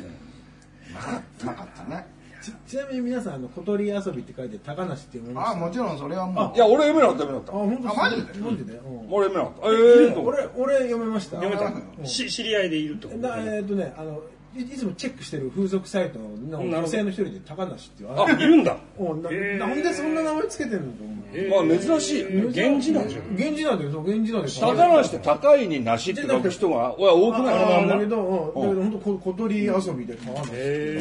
[1.46, 2.08] なかったね。
[2.42, 6.56] ちちなみに皆さんあの小鳥遊びって書いて高梨って読めましたああもちろんそれはもう。
[6.56, 8.40] いや俺読めなかった読めなあかっ本当あマジで？
[8.40, 9.08] マジで、うん。
[9.08, 9.68] た俺読めなかった。
[9.68, 11.38] ええー、俺俺読めました。
[11.38, 11.66] 読めた。
[12.00, 12.08] うん。
[12.08, 13.18] し知り合いでいるってこと？
[13.20, 14.24] なえっ、とねあの
[14.58, 18.78] いいつもチェックしてる風俗サイトの女性の一人で高梨っていうあいるんだ。
[18.98, 21.18] おななんでそんな名前つけてんのと思う。
[21.34, 21.68] えー。
[21.68, 23.36] まあ珍しい源氏なんじゃん。
[23.36, 24.54] 源氏なんだよ源氏なんだよ。
[24.60, 28.22] 高梨って高いに梨って書く人が多くないだけのど、うん、だけど
[28.54, 30.98] 本当こ小鳥遊びで高梨へ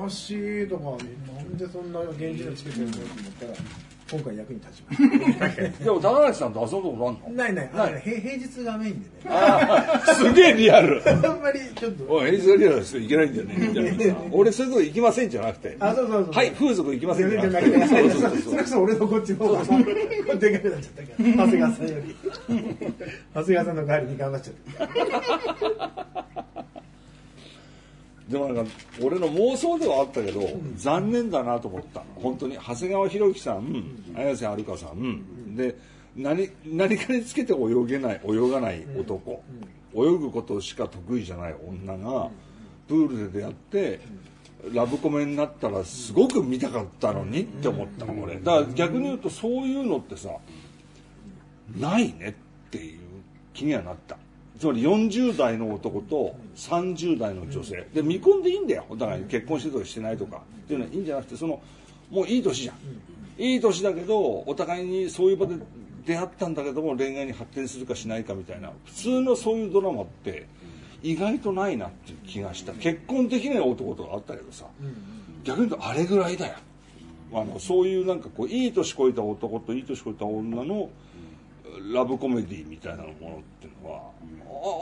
[0.00, 0.30] 珍し
[0.64, 3.52] いとかなんでそんな源氏のつけてるのと思ったら
[4.12, 4.82] 今回役に立ち
[5.40, 7.14] まし でも高梨さんと遊んだことあんの？
[7.14, 7.54] たない。
[7.54, 7.70] ない。
[7.74, 9.06] あのね平平日がメインでね。
[9.30, 11.02] ああすげえリアル。
[11.08, 12.04] あんまりちょっと。
[12.12, 13.54] おい、エリザリアルですよいけないんだよね。
[13.68, 15.76] みたいなさ俺、そういうとこ行きませんじゃなくて。
[15.80, 16.32] あそうそうそう。
[16.32, 17.42] はい、風俗行きませんじゃ。
[17.42, 18.38] なくてそうそうそう。
[18.42, 22.16] それこそ俺のこっちの方がでかくなっちゃったから長谷川さんより
[23.34, 26.24] 長谷川さんの代わりに頑張っちゃった
[28.32, 28.72] でもなんか、
[29.02, 32.02] 俺の妄想ではあったけど、残念だなと思った。
[32.16, 32.54] 本当に。
[32.54, 33.84] 長谷川博己さん、
[34.16, 35.76] 綾瀬はるかさん、で、
[36.16, 39.44] 何、何かにつけて泳げない、泳がない男。
[39.94, 42.30] 泳ぐことしか得意じゃない女が、
[42.88, 44.00] プールで出会って、
[44.72, 48.36] ラブコメになったらすごく見たかったのにって思ったの俺。
[48.36, 50.30] だから逆に言うとそういうのってさ
[51.76, 52.36] ないね
[52.68, 53.00] っていう
[53.52, 54.16] 気にはなった
[54.62, 57.84] つまり40代の男と30代の女性。
[57.92, 58.84] で見込んでいいんだよ。
[58.88, 60.36] お互いに結婚してるとかしてないとか。
[60.36, 61.60] っていうのはいいんじゃなくてその
[62.12, 62.76] もういい年じゃん。
[63.42, 65.56] いい年だけどお互いにそういう場で
[66.06, 68.70] 出会ったんだけども恋愛に発展するかしないかみたいな。
[68.84, 70.46] 普通のそういうドラマって
[71.02, 72.72] 意外とないなっていう気がした。
[72.74, 74.66] 結婚できない男とかあったけどさ。
[75.42, 76.54] 逆に言うとあれぐらいだよ。
[77.34, 80.88] あのそういうなんかこういい年こいた男といい年こいた女の
[81.92, 83.14] ラブコメディみたいなものっ
[83.60, 84.10] ていうのは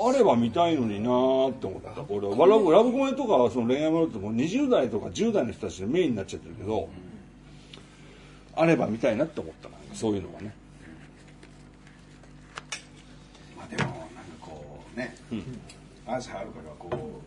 [0.06, 1.90] ああれば見たいのになーって思った。
[2.08, 6.88] 俺はラブラブコメとかその恋愛ものってもう20代とか10代の人たちでメインになっちゃってるけど
[8.56, 9.76] あれば見たいなって思ったな。
[9.94, 10.54] そういうのがね。
[13.56, 14.04] まあでもなんか
[14.40, 15.14] こうね、
[16.06, 17.22] 綾瀬はるかがこうと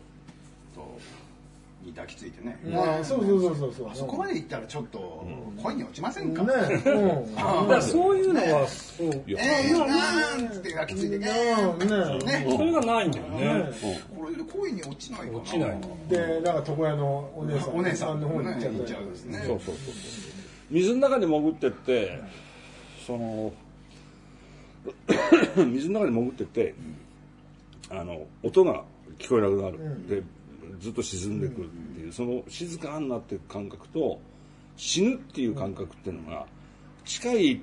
[1.84, 3.90] に抱きついてね、ああそうそうそうそうそう。
[3.90, 5.26] あそこまで行ったらちょっと
[5.62, 6.52] 恋に落ちませんか、ね。
[6.86, 7.34] うん。
[7.34, 9.08] だからそういうのはそう。
[9.26, 11.26] えー、なんつって抱きついてね。
[11.26, 12.42] ね。
[12.42, 13.72] ねそれがないんだよね。
[14.16, 15.38] これで恋に落ちないかな。
[15.38, 15.80] 落ちない。
[16.08, 18.72] でなんか床屋のお姉さんお姉さんの方に行っちゃう
[19.02, 19.94] んですねそうそうそうそう。
[20.70, 22.20] 水の中に潜ってって
[23.06, 23.52] その
[25.66, 26.74] 水の中に潜ってって
[27.90, 28.84] あの音が
[29.18, 30.22] 聞こえなくなる、で
[30.84, 34.20] ずっと沈んでいくっていう、その静かになっていく感覚と
[34.76, 36.44] 死ぬっていう感覚っていうのが
[37.06, 37.60] 近いっ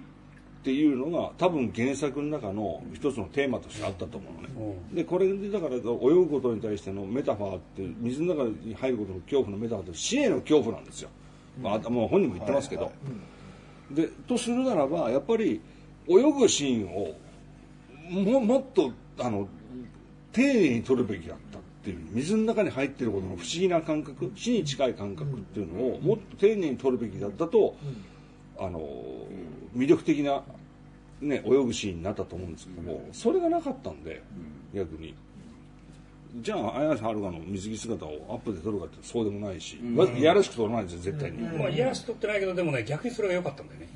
[0.64, 11.10] ていうのが多分原作の中の一つのテーマとしてあったと思うのね、でこれでだから泳ぐことに対してのメタファーって水の中に入ることの恐怖のメタファーって死への恐怖なんですよ、
[11.62, 12.92] まあ、もう本人も言ってますけど、
[13.92, 15.62] でとするならばやっぱり
[16.08, 17.16] 泳ぐシーンを
[18.10, 19.48] ももっとあの
[20.32, 21.36] 丁寧に撮るべきだ
[21.82, 27.76] っていう水の中に入ってることの不思議な感覚死に近い感覚っていうのをもっと丁寧に撮るべきだったと、
[28.60, 28.80] あの
[29.76, 30.44] 魅力的な、
[31.22, 34.22] ね、泳ぐシーンになったと思うんですけどもそれがなかったんで
[34.74, 35.16] 逆に。
[36.36, 43.88] じゃあ綾瀬はるかの水着姿をアップで撮るかってそうでもないし、まずいやらしく撮らないですよ絶対に、まあ、いやらし撮ってないけどでもね逆にそれが良かったんだよね、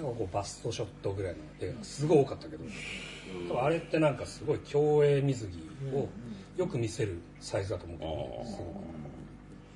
[0.00, 2.64] なんかこうバストショットぐらいの絵がすごい多かったけど、
[3.50, 5.50] 多分あれってなんかすごい競泳水着
[5.94, 6.08] を
[6.56, 8.92] よく見せるサイズだと思うけどねすご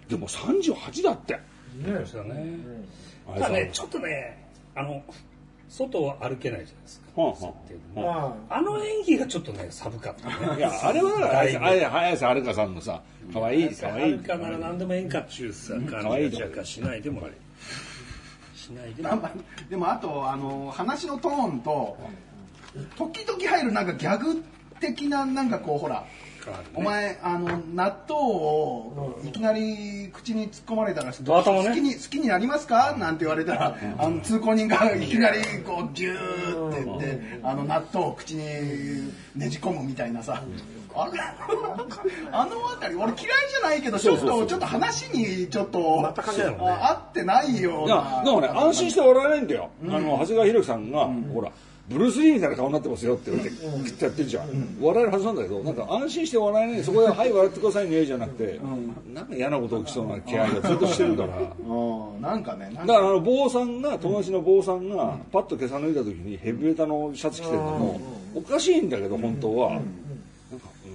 [0.08, 1.34] でも38だって。
[1.34, 1.40] く
[1.96, 2.56] そうしたね、
[3.28, 5.02] あただねちょっとねあの
[5.68, 8.62] 外を歩けないじゃないですか、はあはあ。
[8.62, 10.34] の演技がちょっとね寒かったね。
[10.56, 13.02] いや、あれは、だいぶ綾綾瀬はるかさんのさ、
[13.32, 14.12] 可愛い可愛い。
[14.12, 17.32] はるかなら何でもええんかっちゅうさ感可愛いじがしないでもない
[18.54, 19.30] しないでも
[19.70, 21.96] でもあとあの話のトーンと
[22.96, 24.42] 時々入るなんかギャグ
[24.80, 26.04] 的ななんかこうほら
[26.74, 32.94] お前あの納豆をいきなり口に突っ込まれたら好きに好きになりますか？
[32.98, 38.42] なんて言われたらあの通行人がいきなりこうギューって言ってあの納豆を口に
[39.34, 40.42] ねじ込むみたいなさ。
[40.98, 41.20] あれ？
[42.32, 46.12] あの辺り俺嫌いじゃないけどちょっとちょっと話にちょっと合
[47.10, 48.22] ってないような。
[48.24, 49.68] でもね、安心して笑えないんだよ。
[49.88, 51.50] あの、長谷川博己さんが、ほら、
[51.88, 54.76] ブルース・リーみたいな顔になってますよって言われて、グッてやってるじゃん。
[54.80, 58.60] 笑えるはずなんだけど、なんか安心して笑えない、そこで、 はい、笑ってくださいね、じゃなくて、
[59.14, 61.28] なんか嫌なこと起きそうな気合がずっとしてるから。
[61.68, 61.72] う
[62.02, 68.00] んなんかねだからあの坊さんが友達の坊さんがパッと今朝脱いだ時にヘビメタのシャツ着てるのも
[68.34, 69.80] おかしいんだけど本当は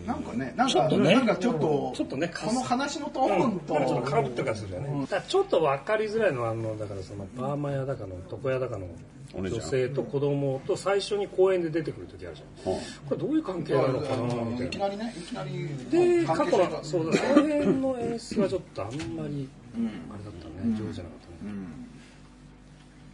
[0.05, 1.15] なんかねなんかちょっとね。
[1.15, 3.75] なんかちょっとちょっとねこの話のトーンと。
[3.75, 8.87] ちょっと空振ってる感じするよね、だからちょっと分かりづらいのはあのだからそのパーマ屋だかの床屋だかの
[9.33, 12.81] 女性と子供と最初に公園で出てくる時あるじゃん、こ
[13.11, 14.65] れどういう関係なのかなみたいな。
[14.65, 21.51] いきなりねいきなりで過去のそうだその辺の演出はちょっとあんまりあれだったね、上手じゃなかったね、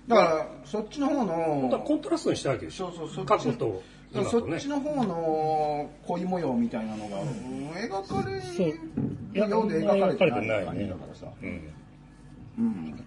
[0.08, 2.92] だからそっちの方のコントラストにしたわけでしょ。
[2.92, 3.82] そうそう過去と
[4.14, 7.28] 今そっちの方の恋模様みたいなのが、うん
[7.70, 9.50] 描かれる。
[9.50, 9.70] よう。
[9.70, 11.62] で描かれてない感じだからさ、うん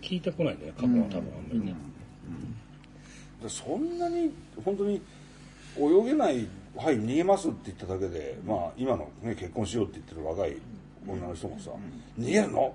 [0.00, 1.74] 聞いてこないんだよね過去は多分あんまりね、
[3.42, 3.98] でそん。
[3.98, 4.30] なに
[4.64, 5.02] 本当に
[5.76, 6.46] 泳げない
[6.76, 10.56] 「はい逃げます」って言っただけで、まあ、今の、ね、結婚しようって言ってる若い
[11.06, 11.70] 女の人もさ
[12.18, 12.74] 「逃げるの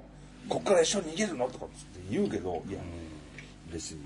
[0.50, 1.76] こっから一緒に逃げるの?」とかって
[2.10, 2.80] 言うけどいや
[3.72, 4.02] 別に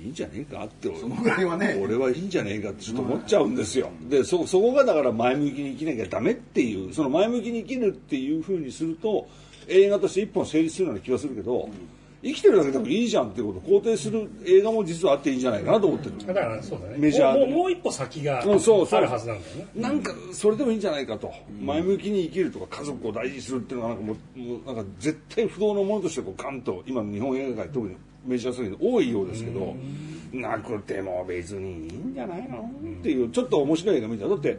[0.00, 1.78] いいんじゃねえかって俺そのぐらいはね。
[1.82, 3.90] 俺はいいんじゃねえかってちょっと思っちゃうんですよ。
[4.08, 9.26] でそそこがだから前向きに生きなきゃダメっていうその前向きに生きるっていうふうにすると
[9.66, 11.68] 映画として一本成立するような気がするけど、
[12.22, 16.96] 生きてるだけでもいいじゃんっていうことを肯定する映画も実はあっていいんじゃないかなと思ってる、だからそうだね。
[16.98, 17.46] メジャーで。
[17.46, 18.98] もうもう一歩先がうんそうそう。
[18.98, 19.66] あるはずなんだよね。
[19.76, 27.94] なんかそれでもいいんじゃないかと、前向きに生きるとか家族を大事にするっていうのがなんかもうもうなんか絶対不動のものとしてこうガンと今の日本映画界特に
[28.28, 29.74] メジャーすぎて多いようですけど、
[30.32, 32.70] なくても別にいいんじゃないの？
[33.00, 34.58] っていうちょっと面白い映画見ただって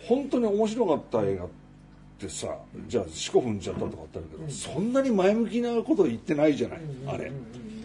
[0.00, 1.48] 本当に面白かった映画っ
[2.18, 2.56] てさ
[2.88, 7.30] じゃあ四股踏んじゃったとかってあるけど、そんなに前向きなこと言ってないじゃない、あれ。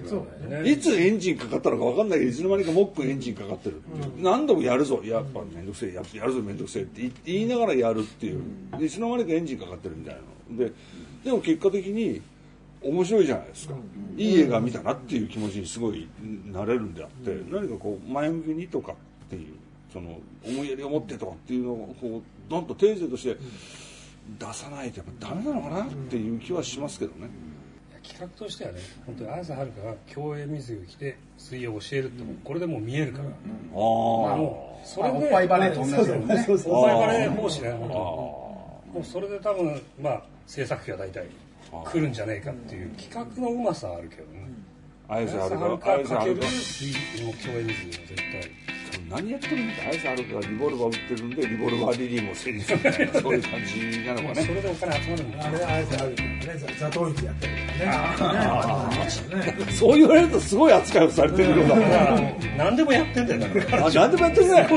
[0.08, 2.10] そうねいつエンジンかかったのか分かん。
[2.10, 3.10] ないけどいつの間にかもっくん。
[3.10, 8.42] エンジンかかってるっていう、何度もやるぞやっぱ面倒くせえややるぞ面倒くせえって言言いながらやるっていう
[8.80, 10.72] でいつの間にかエンジンかかってるみたいなので
[11.26, 12.22] でも結果的に
[12.82, 13.76] 面白いじゃないですか、
[14.16, 16.08] いい映画見たなっていう気持ちにすごい
[16.46, 18.96] なれるんであって、何かこう前向きにとかっ
[19.30, 19.54] ていう
[19.92, 23.38] その思いやりを持ってとかっていうのをこうどんとテーゼとして
[24.40, 27.30] 出さないとやっぱダメなのかなっていう気はしますけどね。
[28.04, 33.34] 企画としてはね本当に綾瀬はるかが競泳水着着て水泳を教えるってもうこれでもう見えるから、ああ
[33.74, 36.46] もうそれであおっぱいバレーと同じだよね。
[36.48, 41.28] おっぱいバレー方式ね本当もうそれで多分まあ制作費は大体
[41.86, 44.48] 来るんじゃねえかっていう企画のうまさはあるけどね。
[45.10, 46.48] 綾瀬はる綾瀬はるか綾瀬はるか？
[46.48, 48.52] 水もう競泳水着は絶対。
[49.10, 49.74] 何やってるんだ？
[49.84, 55.46] 綾瀬はるかがリボルバー売ってるんでリボルバーリリーも成立みたいなそういう感じなのかねそれでお金集まるんだ。
[55.46, 57.60] あれあえてあるからねザ・ザトウイチやったりと
[58.24, 64.68] かねねそう言われるとすごい扱いをされてるようだだからから何でもやってんだよだからあ何でもやってるね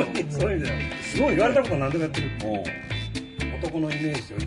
[1.02, 4.46] すすごい言われたこと何でもやってるうん男のイメージより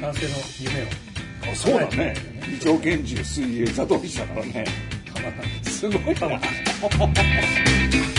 [0.00, 0.30] 男性の
[0.60, 1.11] 夢をあ
[1.54, 2.14] そうだね。
[2.48, 4.64] 二丁拳銃水泳座取りしたからね。
[5.62, 6.40] すごいな